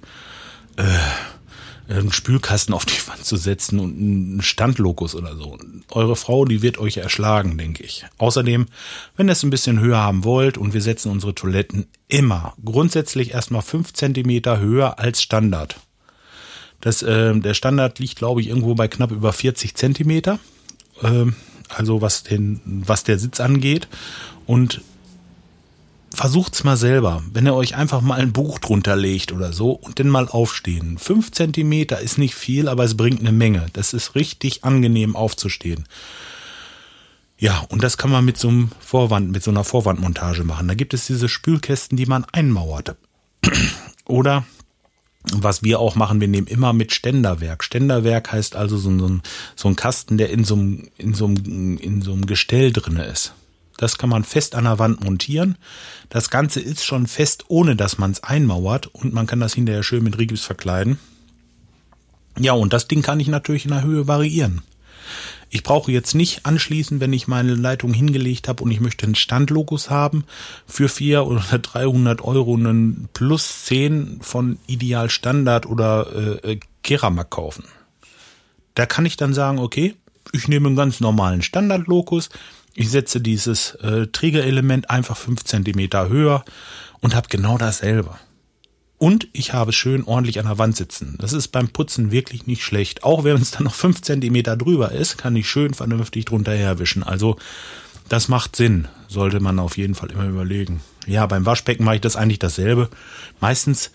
äh, 0.76 1.92
einen 1.92 2.12
Spülkasten 2.12 2.74
auf 2.74 2.84
die 2.84 3.06
Wand 3.08 3.24
zu 3.24 3.36
setzen 3.36 3.78
und 3.78 3.98
einen 3.98 4.42
Standlokus 4.42 5.14
oder 5.14 5.36
so. 5.36 5.58
Eure 5.90 6.16
Frau, 6.16 6.44
die 6.44 6.62
wird 6.62 6.78
euch 6.78 6.98
erschlagen, 6.98 7.56
denke 7.56 7.82
ich. 7.82 8.04
Außerdem, 8.18 8.66
wenn 9.16 9.28
ihr 9.28 9.32
es 9.32 9.42
ein 9.42 9.50
bisschen 9.50 9.80
höher 9.80 9.98
haben 9.98 10.24
wollt 10.24 10.58
und 10.58 10.74
wir 10.74 10.82
setzen 10.82 11.10
unsere 11.10 11.34
Toiletten 11.34 11.86
immer 12.08 12.54
grundsätzlich 12.64 13.32
erstmal 13.32 13.62
fünf 13.62 13.92
Zentimeter 13.94 14.60
höher 14.60 14.98
als 14.98 15.22
Standard. 15.22 15.76
Das, 16.80 17.02
äh, 17.02 17.34
der 17.38 17.54
Standard 17.54 17.98
liegt, 17.98 18.16
glaube 18.16 18.40
ich, 18.40 18.48
irgendwo 18.48 18.74
bei 18.74 18.88
knapp 18.88 19.10
über 19.10 19.32
40 19.32 19.74
Zentimeter. 19.74 20.38
Ähm, 21.02 21.34
also 21.68 22.00
was 22.00 22.22
den, 22.22 22.60
was 22.86 23.04
der 23.04 23.18
Sitz 23.18 23.40
angeht. 23.40 23.88
Und 24.46 24.80
versucht's 26.14 26.64
mal 26.64 26.76
selber. 26.76 27.22
Wenn 27.32 27.46
ihr 27.46 27.54
euch 27.54 27.76
einfach 27.76 28.00
mal 28.00 28.18
ein 28.18 28.32
Buch 28.32 28.58
drunter 28.58 28.96
legt 28.96 29.32
oder 29.32 29.52
so 29.52 29.72
und 29.72 29.98
dann 29.98 30.08
mal 30.08 30.28
aufstehen. 30.28 30.98
Fünf 30.98 31.32
Zentimeter 31.32 32.00
ist 32.00 32.18
nicht 32.18 32.34
viel, 32.34 32.68
aber 32.68 32.84
es 32.84 32.96
bringt 32.96 33.20
eine 33.20 33.32
Menge. 33.32 33.66
Das 33.72 33.92
ist 33.92 34.14
richtig 34.14 34.64
angenehm 34.64 35.16
aufzustehen. 35.16 35.84
Ja, 37.38 37.64
und 37.68 37.84
das 37.84 37.98
kann 37.98 38.10
man 38.10 38.24
mit 38.24 38.36
so 38.36 38.48
einem 38.48 38.70
Vorwand, 38.80 39.30
mit 39.30 39.44
so 39.44 39.52
einer 39.52 39.62
Vorwandmontage 39.62 40.42
machen. 40.42 40.66
Da 40.66 40.74
gibt 40.74 40.92
es 40.92 41.06
diese 41.06 41.28
Spülkästen, 41.28 41.96
die 41.96 42.06
man 42.06 42.24
einmauert. 42.32 42.96
Oder 44.06 44.44
was 45.34 45.62
wir 45.62 45.80
auch 45.80 45.94
machen, 45.94 46.20
wir 46.20 46.28
nehmen 46.28 46.46
immer 46.46 46.72
mit 46.72 46.92
Ständerwerk. 46.92 47.64
Ständerwerk 47.64 48.32
heißt 48.32 48.56
also 48.56 48.76
so 48.78 48.90
ein, 48.90 49.22
so 49.56 49.68
ein 49.68 49.76
Kasten, 49.76 50.18
der 50.18 50.30
in 50.30 50.44
so 50.44 50.54
einem, 50.54 50.88
in 50.96 51.14
so 51.14 51.26
einem, 51.26 51.78
in 51.78 52.02
so 52.02 52.12
einem 52.12 52.26
Gestell 52.26 52.72
drinne 52.72 53.04
ist. 53.04 53.34
Das 53.76 53.96
kann 53.96 54.10
man 54.10 54.24
fest 54.24 54.54
an 54.54 54.64
der 54.64 54.78
Wand 54.78 55.04
montieren. 55.04 55.56
Das 56.08 56.30
Ganze 56.30 56.60
ist 56.60 56.84
schon 56.84 57.06
fest, 57.06 57.44
ohne 57.48 57.76
dass 57.76 57.96
man 57.96 58.10
es 58.10 58.22
einmauert 58.24 58.88
und 58.88 59.12
man 59.12 59.26
kann 59.26 59.40
das 59.40 59.54
hinterher 59.54 59.84
schön 59.84 60.02
mit 60.02 60.18
Rigips 60.18 60.44
verkleiden. 60.44 60.98
Ja, 62.38 62.52
und 62.52 62.72
das 62.72 62.88
Ding 62.88 63.02
kann 63.02 63.20
ich 63.20 63.28
natürlich 63.28 63.64
in 63.64 63.70
der 63.70 63.82
Höhe 63.82 64.06
variieren. 64.06 64.62
Ich 65.50 65.62
brauche 65.62 65.90
jetzt 65.90 66.14
nicht 66.14 66.44
anschließen, 66.44 67.00
wenn 67.00 67.12
ich 67.12 67.26
meine 67.26 67.54
Leitung 67.54 67.94
hingelegt 67.94 68.48
habe 68.48 68.62
und 68.62 68.70
ich 68.70 68.80
möchte 68.80 69.06
einen 69.06 69.14
Standlogos 69.14 69.88
haben, 69.88 70.24
für 70.66 70.88
vier 70.88 71.26
oder 71.26 71.40
300 71.58 72.22
Euro 72.22 72.54
einen 72.54 73.08
Plus 73.12 73.64
10 73.64 74.18
von 74.20 74.58
Ideal 74.66 75.10
Standard 75.10 75.66
oder 75.66 76.42
äh, 76.44 76.58
Keramak 76.82 77.30
kaufen. 77.30 77.64
Da 78.74 78.86
kann 78.86 79.06
ich 79.06 79.16
dann 79.16 79.34
sagen, 79.34 79.58
okay, 79.58 79.94
ich 80.32 80.48
nehme 80.48 80.68
einen 80.68 80.76
ganz 80.76 81.00
normalen 81.00 81.42
Standardlocus, 81.42 82.28
ich 82.74 82.90
setze 82.90 83.20
dieses 83.20 83.74
äh, 83.76 84.06
Trägerelement 84.06 84.90
einfach 84.90 85.16
fünf 85.16 85.44
Zentimeter 85.44 86.08
höher 86.08 86.44
und 87.00 87.14
habe 87.14 87.28
genau 87.28 87.58
dasselbe. 87.58 88.14
Und 88.98 89.28
ich 89.32 89.52
habe 89.52 89.72
schön 89.72 90.02
ordentlich 90.04 90.40
an 90.40 90.46
der 90.46 90.58
Wand 90.58 90.76
sitzen. 90.76 91.16
Das 91.20 91.32
ist 91.32 91.48
beim 91.48 91.68
Putzen 91.68 92.10
wirklich 92.10 92.48
nicht 92.48 92.64
schlecht. 92.64 93.04
Auch 93.04 93.22
wenn 93.22 93.36
es 93.36 93.52
dann 93.52 93.64
noch 93.64 93.74
fünf 93.74 94.02
Zentimeter 94.02 94.56
drüber 94.56 94.90
ist, 94.90 95.16
kann 95.16 95.36
ich 95.36 95.48
schön 95.48 95.72
vernünftig 95.72 96.24
drunter 96.24 96.52
herwischen. 96.52 97.04
Also 97.04 97.36
das 98.08 98.26
macht 98.26 98.56
Sinn. 98.56 98.88
Sollte 99.06 99.38
man 99.38 99.60
auf 99.60 99.78
jeden 99.78 99.94
Fall 99.94 100.10
immer 100.10 100.26
überlegen. 100.26 100.80
Ja, 101.06 101.26
beim 101.26 101.46
Waschbecken 101.46 101.84
mache 101.84 101.96
ich 101.96 102.00
das 102.00 102.16
eigentlich 102.16 102.40
dasselbe. 102.40 102.90
Meistens, 103.40 103.92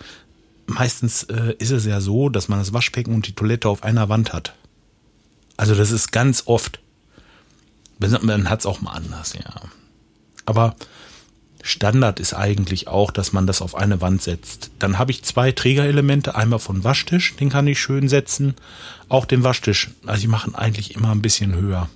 meistens 0.67 1.23
äh, 1.23 1.53
ist 1.59 1.71
es 1.71 1.85
ja 1.85 1.99
so, 1.99 2.29
dass 2.29 2.47
man 2.47 2.59
das 2.59 2.71
Waschbecken 2.71 3.13
und 3.13 3.27
die 3.27 3.35
Toilette 3.35 3.67
auf 3.67 3.83
einer 3.83 4.07
Wand 4.07 4.31
hat. 4.31 4.55
Also 5.57 5.75
das 5.75 5.91
ist 5.91 6.13
ganz 6.13 6.43
oft. 6.45 6.79
Man 7.99 8.49
hat 8.49 8.61
es 8.61 8.65
auch 8.65 8.81
mal 8.81 8.91
anders, 8.91 9.33
ja. 9.33 9.61
Aber 10.45 10.75
Standard 11.65 12.19
ist 12.19 12.33
eigentlich 12.33 12.89
auch, 12.89 13.09
dass 13.09 13.31
man 13.31 13.47
das 13.47 13.61
auf 13.61 13.73
eine 13.73 14.01
Wand 14.01 14.21
setzt. 14.21 14.69
Dann 14.79 14.99
habe 14.99 15.11
ich 15.11 15.23
zwei 15.23 15.53
Trägerelemente, 15.53 16.35
einmal 16.35 16.59
von 16.59 16.83
Waschtisch, 16.83 17.35
den 17.37 17.49
kann 17.49 17.67
ich 17.67 17.79
schön 17.79 18.09
setzen, 18.09 18.55
auch 19.07 19.23
den 19.23 19.43
Waschtisch. 19.43 19.89
Also 20.05 20.21
die 20.21 20.27
machen 20.27 20.55
eigentlich 20.55 20.93
immer 20.93 21.11
ein 21.11 21.21
bisschen 21.21 21.55
höher. 21.55 21.89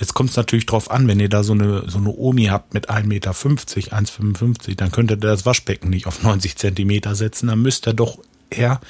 Jetzt 0.00 0.14
kommt 0.14 0.30
es 0.30 0.36
natürlich 0.36 0.66
drauf 0.66 0.90
an, 0.90 1.06
wenn 1.06 1.20
ihr 1.20 1.28
da 1.28 1.44
so 1.44 1.52
eine, 1.52 1.88
so 1.88 1.98
eine 1.98 2.10
Omi 2.10 2.46
habt 2.46 2.74
mit 2.74 2.90
1,50 2.90 3.06
Meter, 3.06 3.30
1,55, 3.30 4.74
dann 4.74 4.90
könnt 4.90 5.12
ihr 5.12 5.16
das 5.16 5.46
Waschbecken 5.46 5.90
nicht 5.90 6.06
auf 6.06 6.22
90 6.22 6.56
Zentimeter 6.56 7.14
setzen, 7.14 7.46
dann 7.46 7.62
müsst 7.62 7.86
ihr 7.86 7.94
doch 7.94 8.18
eher 8.50 8.80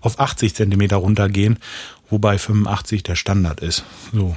auf 0.00 0.20
80 0.20 0.54
Zentimeter 0.54 0.96
runtergehen, 0.96 1.58
wobei 2.10 2.38
85 2.38 3.02
der 3.02 3.16
Standard 3.16 3.60
ist. 3.60 3.82
So. 4.12 4.36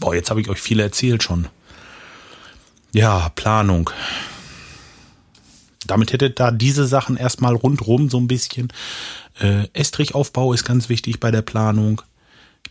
Boah, 0.00 0.14
jetzt 0.14 0.30
habe 0.30 0.40
ich 0.40 0.48
euch 0.48 0.60
viel 0.60 0.80
erzählt 0.80 1.22
schon. 1.22 1.48
Ja, 2.94 3.28
Planung. 3.30 3.90
Damit 5.84 6.12
hättet 6.12 6.38
da 6.38 6.52
diese 6.52 6.86
Sachen 6.86 7.16
erstmal 7.16 7.56
rundrum 7.56 8.08
so 8.08 8.18
ein 8.18 8.28
bisschen. 8.28 8.72
Äh, 9.40 9.66
Estrichaufbau 9.72 10.52
ist 10.52 10.64
ganz 10.64 10.88
wichtig 10.88 11.18
bei 11.18 11.32
der 11.32 11.42
Planung. 11.42 12.02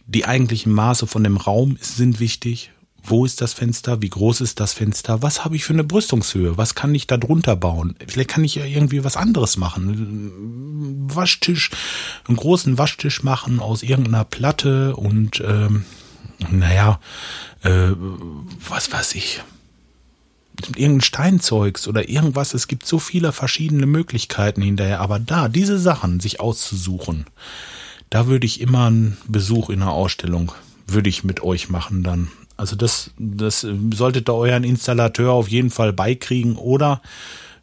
Die 0.07 0.23
eigentlichen 0.23 0.71
Maße 0.71 1.07
von 1.07 1.25
dem 1.25 1.35
Raum 1.35 1.77
sind 1.81 2.21
wichtig. 2.21 2.71
Wo 3.03 3.25
ist 3.25 3.41
das 3.41 3.51
Fenster? 3.51 4.01
Wie 4.01 4.09
groß 4.09 4.39
ist 4.39 4.61
das 4.61 4.71
Fenster? 4.71 5.21
Was 5.21 5.43
habe 5.43 5.57
ich 5.57 5.65
für 5.65 5.73
eine 5.73 5.83
Brüstungshöhe? 5.83 6.57
Was 6.57 6.73
kann 6.73 6.95
ich 6.95 7.05
da 7.05 7.17
drunter 7.17 7.57
bauen? 7.57 7.97
Vielleicht 8.07 8.29
kann 8.29 8.45
ich 8.45 8.55
ja 8.55 8.63
irgendwie 8.63 9.03
was 9.03 9.17
anderes 9.17 9.57
machen. 9.57 11.03
Waschtisch, 11.13 11.69
einen 12.29 12.37
großen 12.37 12.77
Waschtisch 12.77 13.23
machen 13.23 13.59
aus 13.59 13.83
irgendeiner 13.83 14.23
Platte 14.23 14.95
und 14.95 15.43
ähm, 15.45 15.83
naja, 16.49 17.01
äh, 17.63 17.91
was 18.69 18.89
weiß 18.89 19.15
ich, 19.15 19.41
irgendein 20.75 21.01
Steinzeugs 21.01 21.87
oder 21.87 22.09
irgendwas. 22.09 22.53
Es 22.53 22.67
gibt 22.67 22.85
so 22.85 22.99
viele 22.99 23.31
verschiedene 23.31 23.85
Möglichkeiten 23.85 24.61
hinterher. 24.61 25.01
Aber 25.01 25.19
da, 25.19 25.47
diese 25.47 25.79
Sachen 25.79 26.19
sich 26.19 26.39
auszusuchen, 26.39 27.25
da 28.09 28.27
würde 28.27 28.45
ich 28.45 28.61
immer 28.61 28.87
einen 28.87 29.17
Besuch 29.27 29.69
in 29.69 29.81
einer 29.81 29.91
Ausstellung, 29.91 30.51
würde 30.87 31.09
ich 31.09 31.23
mit 31.23 31.41
euch 31.41 31.69
machen 31.69 32.03
dann. 32.03 32.29
Also 32.55 32.75
das, 32.75 33.11
das 33.17 33.65
solltet 33.93 34.29
ihr 34.29 34.35
euren 34.35 34.63
Installateur 34.63 35.31
auf 35.31 35.49
jeden 35.49 35.71
Fall 35.71 35.91
beikriegen 35.91 36.55
oder 36.55 37.01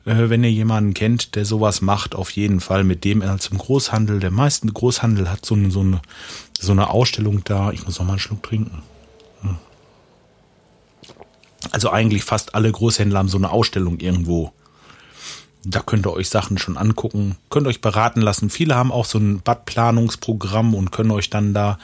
äh, 0.04 0.28
wenn 0.28 0.42
ihr 0.42 0.50
jemanden 0.50 0.94
kennt, 0.94 1.36
der 1.36 1.44
sowas 1.44 1.80
macht, 1.80 2.14
auf 2.14 2.30
jeden 2.32 2.60
Fall 2.60 2.84
mit 2.84 3.04
dem 3.04 3.22
er 3.22 3.38
zum 3.38 3.58
Großhandel. 3.58 4.18
Der 4.18 4.32
meisten 4.32 4.72
Großhandel 4.72 5.30
hat 5.30 5.46
so 5.46 5.54
eine, 5.54 5.70
so 5.70 5.80
eine, 5.80 6.00
so 6.58 6.72
eine 6.72 6.90
Ausstellung 6.90 7.42
da. 7.44 7.70
Ich 7.70 7.84
muss 7.84 7.98
noch 7.98 8.06
mal 8.06 8.14
einen 8.14 8.18
Schluck 8.18 8.42
trinken. 8.42 8.82
Also 11.70 11.90
eigentlich 11.90 12.24
fast 12.24 12.54
alle 12.54 12.70
Großhändler 12.70 13.18
haben 13.18 13.28
so 13.28 13.38
eine 13.38 13.50
Ausstellung 13.50 13.98
irgendwo. 14.00 14.52
Da 15.62 15.80
könnt 15.80 16.06
ihr 16.06 16.12
euch 16.12 16.30
Sachen 16.30 16.56
schon 16.56 16.78
angucken, 16.78 17.36
könnt 17.50 17.66
euch 17.66 17.82
beraten 17.82 18.22
lassen. 18.22 18.48
Viele 18.48 18.74
haben 18.74 18.92
auch 18.92 19.04
so 19.04 19.18
ein 19.18 19.40
Badplanungsprogramm 19.42 20.74
und 20.74 20.90
können 20.90 21.10
euch 21.10 21.28
dann 21.28 21.52
da 21.52 21.78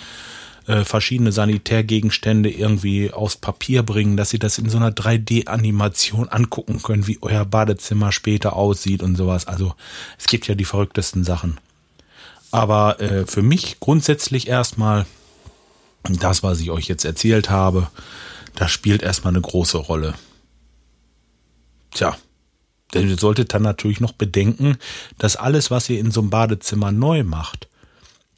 äh, 0.67 0.85
verschiedene 0.85 1.31
Sanitärgegenstände 1.31 2.51
irgendwie 2.51 3.13
aus 3.13 3.37
Papier 3.37 3.83
bringen, 3.83 4.17
dass 4.17 4.33
ihr 4.33 4.39
das 4.39 4.59
in 4.59 4.71
so 4.71 4.79
einer 4.79 4.91
3D-Animation 4.91 6.29
angucken 6.29 6.83
könnt, 6.83 7.07
wie 7.07 7.19
euer 7.21 7.45
Badezimmer 7.45 8.13
später 8.13 8.55
aussieht 8.55 9.03
und 9.03 9.17
sowas. 9.17 9.47
Also 9.47 9.75
es 10.19 10.27
gibt 10.27 10.49
ja 10.49 10.55
die 10.55 10.65
verrücktesten 10.65 11.23
Sachen. 11.23 11.59
Aber 12.51 13.01
äh, 13.01 13.27
für 13.27 13.43
mich 13.43 13.79
grundsätzlich 13.79 14.49
erstmal 14.49 15.07
das, 16.09 16.43
was 16.43 16.61
ich 16.61 16.71
euch 16.71 16.89
jetzt 16.89 17.05
erzählt 17.05 17.51
habe, 17.51 17.89
das 18.57 18.73
spielt 18.73 19.03
erstmal 19.03 19.33
eine 19.33 19.43
große 19.43 19.77
Rolle. 19.77 20.15
Tja, 21.93 22.17
denn 22.95 23.09
ihr 23.09 23.19
solltet 23.19 23.55
dann 23.55 23.63
natürlich 23.63 24.01
noch 24.01 24.13
bedenken, 24.13 24.79
dass 25.19 25.37
alles, 25.37 25.71
was 25.71 25.89
ihr 25.89 26.01
in 26.01 26.11
so 26.11 26.21
einem 26.21 26.31
Badezimmer 26.31 26.91
neu 26.91 27.23
macht, 27.23 27.69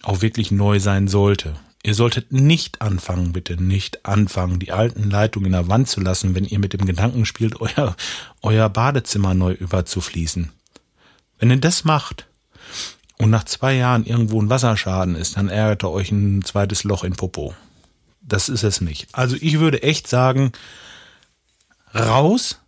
auch 0.02 0.20
wirklich 0.20 0.50
neu 0.50 0.81
sein 0.81 1.09
sollte. 1.09 1.54
Ihr 1.85 1.94
solltet 1.94 2.33
nicht 2.33 2.83
anfangen, 2.83 3.33
bitte 3.33 3.62
nicht 3.62 4.04
anfangen, 4.04 4.59
die 4.59 4.72
alten 4.72 5.09
Leitungen 5.09 5.46
in 5.46 5.52
der 5.52 5.68
Wand 5.68 5.88
zu 5.88 6.00
lassen, 6.00 6.35
wenn 6.35 6.44
ihr 6.44 6.59
mit 6.59 6.72
dem 6.72 6.85
Gedanken 6.85 7.24
spielt, 7.24 7.61
euer, 7.61 7.96
euer 8.42 8.68
Badezimmer 8.68 9.35
neu 9.35 9.52
überzufließen. 9.52 10.50
Wenn 11.38 11.50
ihr 11.50 11.61
das 11.61 11.85
macht 11.85 12.26
und 13.18 13.31
nach 13.31 13.44
zwei 13.44 13.74
Jahren 13.74 14.04
irgendwo 14.04 14.42
ein 14.42 14.50
Wasserschaden 14.50 15.14
ist, 15.14 15.37
dann 15.37 15.48
ärgert 15.48 15.85
ihr 15.85 15.90
euch 15.90 16.11
ein 16.11 16.42
zweites 16.44 16.83
Loch 16.83 17.04
in 17.04 17.14
Popo 17.14 17.54
das 18.28 18.48
ist 18.48 18.62
es 18.62 18.80
nicht. 18.80 19.08
Also 19.12 19.36
ich 19.40 19.58
würde 19.58 19.82
echt 19.82 20.06
sagen, 20.06 20.52
raus, 21.94 22.60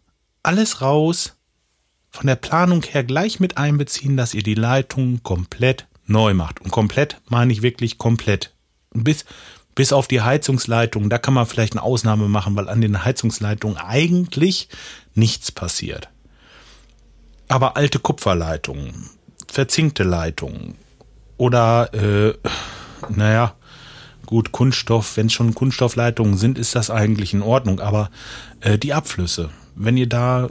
alles 0.42 0.80
raus, 0.80 1.36
von 2.10 2.26
der 2.26 2.36
Planung 2.36 2.82
her 2.82 3.04
gleich 3.04 3.38
mit 3.38 3.56
einbeziehen, 3.56 4.16
dass 4.16 4.34
ihr 4.34 4.42
die 4.42 4.54
Leitung 4.54 5.22
komplett 5.22 5.86
neu 6.06 6.34
macht. 6.34 6.60
Und 6.60 6.70
komplett 6.70 7.20
meine 7.28 7.52
ich 7.52 7.62
wirklich 7.62 7.98
komplett. 7.98 8.52
Bis, 8.92 9.24
bis 9.76 9.92
auf 9.92 10.08
die 10.08 10.20
Heizungsleitung, 10.20 11.08
da 11.08 11.18
kann 11.18 11.34
man 11.34 11.46
vielleicht 11.46 11.74
eine 11.74 11.82
Ausnahme 11.82 12.28
machen, 12.28 12.56
weil 12.56 12.68
an 12.68 12.80
den 12.80 13.04
Heizungsleitungen 13.04 13.78
eigentlich 13.78 14.68
nichts 15.14 15.52
passiert. 15.52 16.08
Aber 17.46 17.76
alte 17.76 18.00
Kupferleitungen, 18.00 19.10
verzinkte 19.46 20.02
Leitungen 20.02 20.74
oder, 21.36 21.94
äh, 21.94 22.34
naja, 23.08 23.54
Gut, 24.30 24.52
Kunststoff, 24.52 25.16
wenn 25.16 25.26
es 25.26 25.32
schon 25.32 25.56
Kunststoffleitungen 25.56 26.36
sind, 26.36 26.56
ist 26.56 26.76
das 26.76 26.88
eigentlich 26.88 27.34
in 27.34 27.42
Ordnung. 27.42 27.80
Aber 27.80 28.10
äh, 28.60 28.78
die 28.78 28.94
Abflüsse, 28.94 29.50
wenn 29.74 29.96
ihr 29.96 30.08
da 30.08 30.50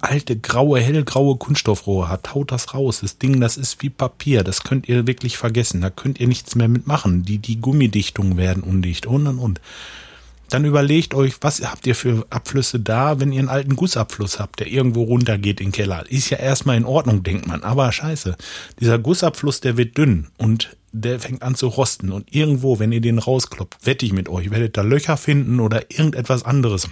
alte, 0.00 0.38
graue, 0.38 0.80
hellgraue 0.80 1.36
Kunststoffrohre 1.36 2.08
habt, 2.08 2.34
haut 2.34 2.50
das 2.50 2.72
raus. 2.72 3.00
Das 3.02 3.18
Ding, 3.18 3.38
das 3.38 3.58
ist 3.58 3.82
wie 3.82 3.90
Papier. 3.90 4.42
Das 4.42 4.62
könnt 4.62 4.88
ihr 4.88 5.06
wirklich 5.06 5.36
vergessen. 5.36 5.82
Da 5.82 5.90
könnt 5.90 6.18
ihr 6.18 6.28
nichts 6.28 6.54
mehr 6.54 6.68
mitmachen. 6.68 7.22
Die, 7.22 7.36
die 7.36 7.60
Gummidichtungen 7.60 8.38
werden 8.38 8.62
undicht 8.62 9.04
und 9.04 9.26
und 9.26 9.38
und. 9.38 9.60
Dann 10.48 10.64
überlegt 10.64 11.12
euch, 11.12 11.34
was 11.42 11.60
habt 11.60 11.86
ihr 11.86 11.94
für 11.94 12.26
Abflüsse 12.30 12.80
da, 12.80 13.20
wenn 13.20 13.32
ihr 13.32 13.40
einen 13.40 13.50
alten 13.50 13.76
Gussabfluss 13.76 14.40
habt, 14.40 14.60
der 14.60 14.68
irgendwo 14.68 15.02
runtergeht 15.02 15.60
in 15.60 15.66
den 15.66 15.72
Keller. 15.72 16.10
Ist 16.10 16.30
ja 16.30 16.38
erstmal 16.38 16.78
in 16.78 16.86
Ordnung, 16.86 17.22
denkt 17.22 17.46
man. 17.46 17.64
Aber 17.64 17.92
scheiße. 17.92 18.34
Dieser 18.80 18.98
Gussabfluss, 18.98 19.60
der 19.60 19.76
wird 19.76 19.98
dünn 19.98 20.28
und 20.38 20.74
der 20.92 21.20
fängt 21.20 21.42
an 21.42 21.54
zu 21.54 21.68
rosten. 21.68 22.12
Und 22.12 22.34
irgendwo, 22.34 22.78
wenn 22.78 22.92
ihr 22.92 23.00
den 23.00 23.18
rauskloppt, 23.18 23.86
wette 23.86 24.06
ich 24.06 24.12
mit 24.12 24.28
euch, 24.28 24.50
werdet 24.50 24.76
da 24.76 24.82
Löcher 24.82 25.16
finden 25.16 25.60
oder 25.60 25.90
irgendetwas 25.90 26.44
anderes. 26.44 26.88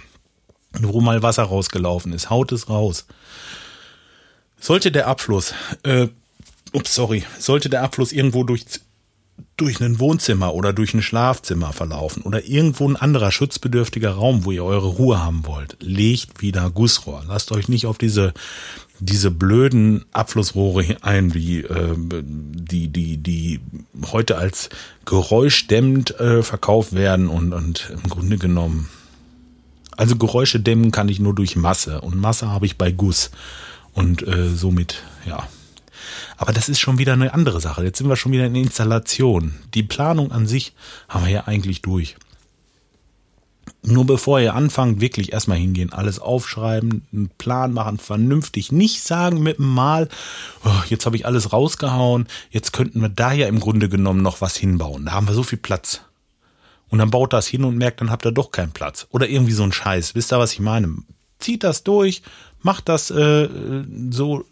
wo 0.79 1.01
mal 1.01 1.23
Wasser 1.23 1.43
rausgelaufen 1.43 2.13
ist. 2.13 2.29
Haut 2.29 2.51
es 2.51 2.69
raus. 2.69 3.07
Sollte 4.59 4.91
der 4.91 5.07
Abfluss, 5.07 5.53
äh, 5.83 6.07
ups, 6.73 6.93
sorry, 6.93 7.23
sollte 7.39 7.69
der 7.69 7.81
Abfluss 7.81 8.11
irgendwo 8.11 8.43
durch, 8.43 8.65
durch 9.57 9.81
ein 9.81 9.99
Wohnzimmer 9.99 10.53
oder 10.53 10.73
durch 10.73 10.93
ein 10.93 11.01
Schlafzimmer 11.01 11.73
verlaufen 11.73 12.23
oder 12.23 12.45
irgendwo 12.45 12.87
ein 12.87 12.97
anderer 12.97 13.31
schutzbedürftiger 13.31 14.11
Raum, 14.11 14.45
wo 14.45 14.51
ihr 14.51 14.63
eure 14.63 14.89
Ruhe 14.89 15.23
haben 15.23 15.47
wollt, 15.47 15.77
legt 15.79 16.41
wieder 16.41 16.69
Gussrohr. 16.69 17.23
Lasst 17.27 17.51
euch 17.51 17.67
nicht 17.67 17.85
auf 17.87 17.97
diese 17.97 18.33
diese 18.99 19.31
blöden 19.31 20.05
Abflussrohre 20.11 20.97
ein, 21.01 21.33
wie 21.33 21.61
äh, 21.61 21.95
die 22.71 22.87
die 22.87 23.17
die 23.17 23.59
heute 24.11 24.37
als 24.37 24.69
geräuschdämmend 25.05 26.19
äh, 26.19 26.43
verkauft 26.43 26.93
werden 26.93 27.27
und 27.27 27.53
und 27.53 27.91
im 27.91 28.09
Grunde 28.09 28.37
genommen 28.37 28.89
also 29.97 30.15
Geräusche 30.15 30.59
dämmen 30.59 30.91
kann 30.91 31.09
ich 31.09 31.19
nur 31.19 31.35
durch 31.35 31.55
Masse 31.55 32.01
und 32.01 32.17
Masse 32.17 32.49
habe 32.49 32.65
ich 32.65 32.77
bei 32.77 32.91
Guss 32.91 33.31
und 33.93 34.25
äh, 34.25 34.49
somit 34.49 35.03
ja 35.25 35.47
aber 36.37 36.53
das 36.53 36.69
ist 36.69 36.79
schon 36.79 36.97
wieder 36.97 37.13
eine 37.13 37.33
andere 37.33 37.59
Sache. 37.59 37.83
Jetzt 37.83 37.97
sind 37.97 38.07
wir 38.07 38.15
schon 38.15 38.31
wieder 38.31 38.45
in 38.45 38.55
Installation. 38.55 39.55
Die 39.73 39.83
Planung 39.83 40.31
an 40.31 40.47
sich 40.47 40.73
haben 41.09 41.25
wir 41.25 41.31
ja 41.31 41.43
eigentlich 41.47 41.81
durch. 41.81 42.15
Nur 43.83 44.05
bevor 44.05 44.39
ihr 44.39 44.55
anfangt, 44.55 45.01
wirklich 45.01 45.33
erstmal 45.33 45.57
hingehen, 45.57 45.93
alles 45.93 46.19
aufschreiben, 46.19 47.07
einen 47.11 47.29
Plan 47.37 47.73
machen, 47.73 47.97
vernünftig. 47.97 48.71
Nicht 48.71 49.03
sagen 49.03 49.41
mit 49.41 49.57
dem 49.57 49.73
Mal, 49.73 50.09
oh, 50.65 50.83
jetzt 50.89 51.05
habe 51.05 51.15
ich 51.15 51.25
alles 51.25 51.53
rausgehauen, 51.53 52.27
jetzt 52.49 52.73
könnten 52.73 53.01
wir 53.01 53.09
da 53.09 53.31
ja 53.31 53.47
im 53.47 53.59
Grunde 53.59 53.89
genommen 53.89 54.21
noch 54.21 54.41
was 54.41 54.57
hinbauen. 54.57 55.05
Da 55.05 55.13
haben 55.13 55.27
wir 55.27 55.33
so 55.33 55.43
viel 55.43 55.59
Platz. 55.59 56.01
Und 56.89 56.99
dann 56.99 57.11
baut 57.11 57.33
das 57.33 57.47
hin 57.47 57.63
und 57.63 57.77
merkt, 57.77 58.01
dann 58.01 58.11
habt 58.11 58.25
ihr 58.25 58.31
doch 58.31 58.51
keinen 58.51 58.71
Platz. 58.71 59.07
Oder 59.11 59.29
irgendwie 59.29 59.53
so 59.53 59.63
ein 59.63 59.71
Scheiß. 59.71 60.15
Wisst 60.15 60.33
ihr, 60.33 60.39
was 60.39 60.53
ich 60.53 60.59
meine? 60.59 60.97
Zieht 61.37 61.63
das 61.63 61.83
durch, 61.83 62.21
macht 62.61 62.89
das 62.89 63.11
äh, 63.11 63.47
so 64.09 64.45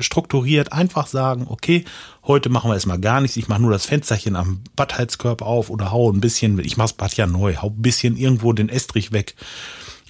strukturiert 0.00 0.72
einfach 0.72 1.06
sagen, 1.06 1.46
okay, 1.48 1.84
heute 2.24 2.48
machen 2.48 2.70
wir 2.70 2.74
erstmal 2.74 2.98
gar 2.98 3.20
nichts, 3.20 3.36
ich 3.36 3.48
mache 3.48 3.62
nur 3.62 3.70
das 3.70 3.86
Fensterchen 3.86 4.36
am 4.36 4.62
Badheizkörper 4.74 5.46
auf 5.46 5.70
oder 5.70 5.92
hau 5.92 6.10
ein 6.10 6.20
bisschen, 6.20 6.58
ich 6.58 6.76
mach's 6.76 6.92
Bad 6.92 7.14
ja 7.14 7.26
neu, 7.26 7.56
hau 7.56 7.68
ein 7.68 7.82
bisschen 7.82 8.16
irgendwo 8.16 8.52
den 8.52 8.68
Estrich 8.68 9.12
weg 9.12 9.36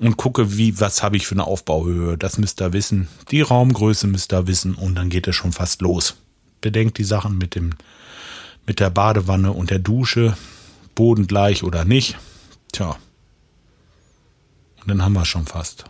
und 0.01 0.17
gucke, 0.17 0.57
wie, 0.57 0.81
was 0.81 1.03
habe 1.03 1.17
ich 1.17 1.27
für 1.27 1.35
eine 1.35 1.47
Aufbauhöhe. 1.47 2.17
Das 2.17 2.39
müsst 2.39 2.61
ihr 2.61 2.73
wissen. 2.73 3.09
Die 3.31 3.43
Raumgröße 3.43 4.07
müsst 4.07 4.33
ihr 4.33 4.47
wissen 4.47 4.75
und 4.75 4.95
dann 4.95 5.11
geht 5.11 5.29
es 5.29 5.37
schon 5.37 5.53
fast 5.53 5.83
los. 5.83 6.17
Bedenkt 6.61 6.99
die 6.99 7.05
Sachen 7.05 7.37
mit 7.39 7.55
dem, 7.55 7.75
mit 8.67 8.81
der 8.81 8.91
Badewanne 8.91 9.53
und 9.53 9.71
der 9.71 9.79
Dusche, 9.79 10.37
Boden 10.95 11.27
gleich 11.27 11.63
oder 11.63 11.85
nicht. 11.85 12.19
Tja. 12.73 12.97
Und 14.81 14.89
dann 14.89 15.03
haben 15.03 15.13
wir 15.13 15.27
schon 15.27 15.47
fast. 15.47 15.85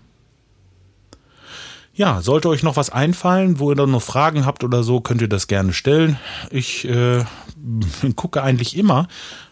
Ja, 2.01 2.23
sollte 2.23 2.49
euch 2.49 2.63
noch 2.63 2.77
was 2.77 2.89
einfallen, 2.89 3.59
wo 3.59 3.73
ihr 3.73 3.77
dann 3.77 3.91
noch 3.91 4.01
Fragen 4.01 4.47
habt 4.47 4.65
oder 4.65 4.83
so, 4.83 5.03
könnt 5.03 5.21
ihr 5.21 5.29
das 5.29 5.49
gerne 5.49 5.75
stellen. 5.75 6.19
Ich 6.49 6.89
äh, 6.89 7.27
gucke 8.17 8.43
eigentlich 8.43 8.75
immer 8.75 9.07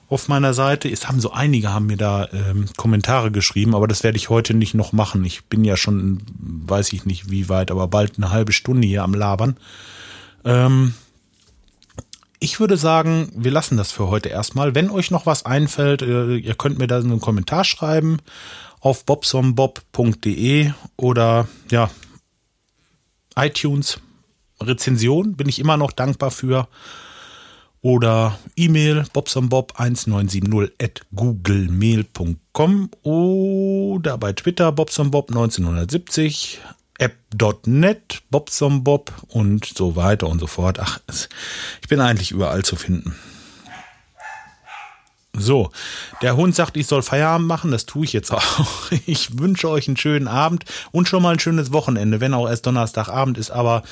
auf 0.08 0.28
meiner 0.28 0.54
Seite. 0.54 0.88
Es 0.88 1.06
haben 1.06 1.20
so 1.20 1.30
einige 1.30 1.74
haben 1.74 1.84
mir 1.84 1.98
da 1.98 2.26
ähm, 2.32 2.64
Kommentare 2.74 3.30
geschrieben, 3.30 3.74
aber 3.74 3.86
das 3.86 4.02
werde 4.02 4.16
ich 4.16 4.30
heute 4.30 4.54
nicht 4.54 4.72
noch 4.72 4.94
machen. 4.94 5.26
Ich 5.26 5.44
bin 5.44 5.62
ja 5.62 5.76
schon, 5.76 6.22
weiß 6.38 6.94
ich 6.94 7.04
nicht 7.04 7.30
wie 7.30 7.50
weit, 7.50 7.70
aber 7.70 7.86
bald 7.86 8.14
eine 8.16 8.30
halbe 8.30 8.52
Stunde 8.52 8.88
hier 8.88 9.02
am 9.02 9.12
Labern. 9.12 9.58
Ähm, 10.46 10.94
ich 12.40 12.60
würde 12.60 12.78
sagen, 12.78 13.30
wir 13.36 13.50
lassen 13.50 13.76
das 13.76 13.92
für 13.92 14.08
heute 14.08 14.30
erstmal. 14.30 14.74
Wenn 14.74 14.88
euch 14.88 15.10
noch 15.10 15.26
was 15.26 15.44
einfällt, 15.44 16.00
äh, 16.00 16.36
ihr 16.36 16.54
könnt 16.54 16.78
mir 16.78 16.86
da 16.86 16.96
einen 16.96 17.20
Kommentar 17.20 17.64
schreiben 17.64 18.20
auf 18.80 19.04
bobsombob.de 19.04 20.70
oder 20.96 21.46
ja, 21.70 21.90
iTunes 23.38 24.00
Rezension, 24.60 25.36
bin 25.36 25.48
ich 25.48 25.58
immer 25.58 25.76
noch 25.76 25.92
dankbar 25.92 26.30
für. 26.30 26.68
Oder 27.80 28.38
E-Mail 28.56 29.04
bobsonbob1970 29.14 30.72
at 30.82 31.02
googlemail.com 31.14 32.90
oder 33.02 34.18
bei 34.18 34.32
Twitter 34.32 34.70
bobsonbob1970 34.70 36.58
app.net 36.98 38.22
bobsonbob 38.30 39.12
und 39.28 39.64
so 39.64 39.94
weiter 39.94 40.26
und 40.26 40.40
so 40.40 40.48
fort. 40.48 40.80
Ach, 40.80 40.98
ich 41.80 41.88
bin 41.88 42.00
eigentlich 42.00 42.32
überall 42.32 42.64
zu 42.64 42.74
finden. 42.74 43.14
So, 45.40 45.70
der 46.22 46.36
Hund 46.36 46.54
sagt, 46.54 46.76
ich 46.76 46.86
soll 46.86 47.02
Feierabend 47.02 47.46
machen, 47.46 47.70
das 47.70 47.86
tue 47.86 48.04
ich 48.04 48.12
jetzt 48.12 48.30
auch. 48.32 48.90
Ich 49.06 49.38
wünsche 49.38 49.68
euch 49.68 49.88
einen 49.88 49.96
schönen 49.96 50.28
Abend 50.28 50.64
und 50.92 51.08
schon 51.08 51.22
mal 51.22 51.32
ein 51.32 51.38
schönes 51.38 51.72
Wochenende, 51.72 52.20
wenn 52.20 52.34
auch 52.34 52.48
erst 52.48 52.66
Donnerstagabend 52.66 53.38
ist, 53.38 53.50
aber 53.50 53.82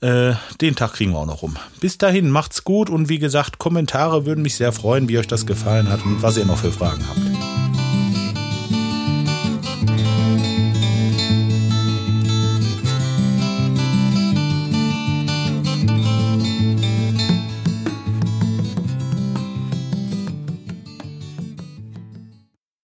äh, 0.00 0.32
den 0.60 0.76
Tag 0.76 0.94
kriegen 0.94 1.12
wir 1.12 1.18
auch 1.18 1.26
noch 1.26 1.42
rum. 1.42 1.56
Bis 1.80 1.98
dahin, 1.98 2.30
macht's 2.30 2.64
gut 2.64 2.90
und 2.90 3.08
wie 3.08 3.18
gesagt, 3.18 3.58
Kommentare 3.58 4.26
würden 4.26 4.42
mich 4.42 4.56
sehr 4.56 4.72
freuen, 4.72 5.08
wie 5.08 5.18
euch 5.18 5.26
das 5.26 5.46
gefallen 5.46 5.90
hat 5.90 6.04
und 6.04 6.22
was 6.22 6.36
ihr 6.36 6.44
noch 6.44 6.58
für 6.58 6.72
Fragen 6.72 7.04
habt. 7.08 7.65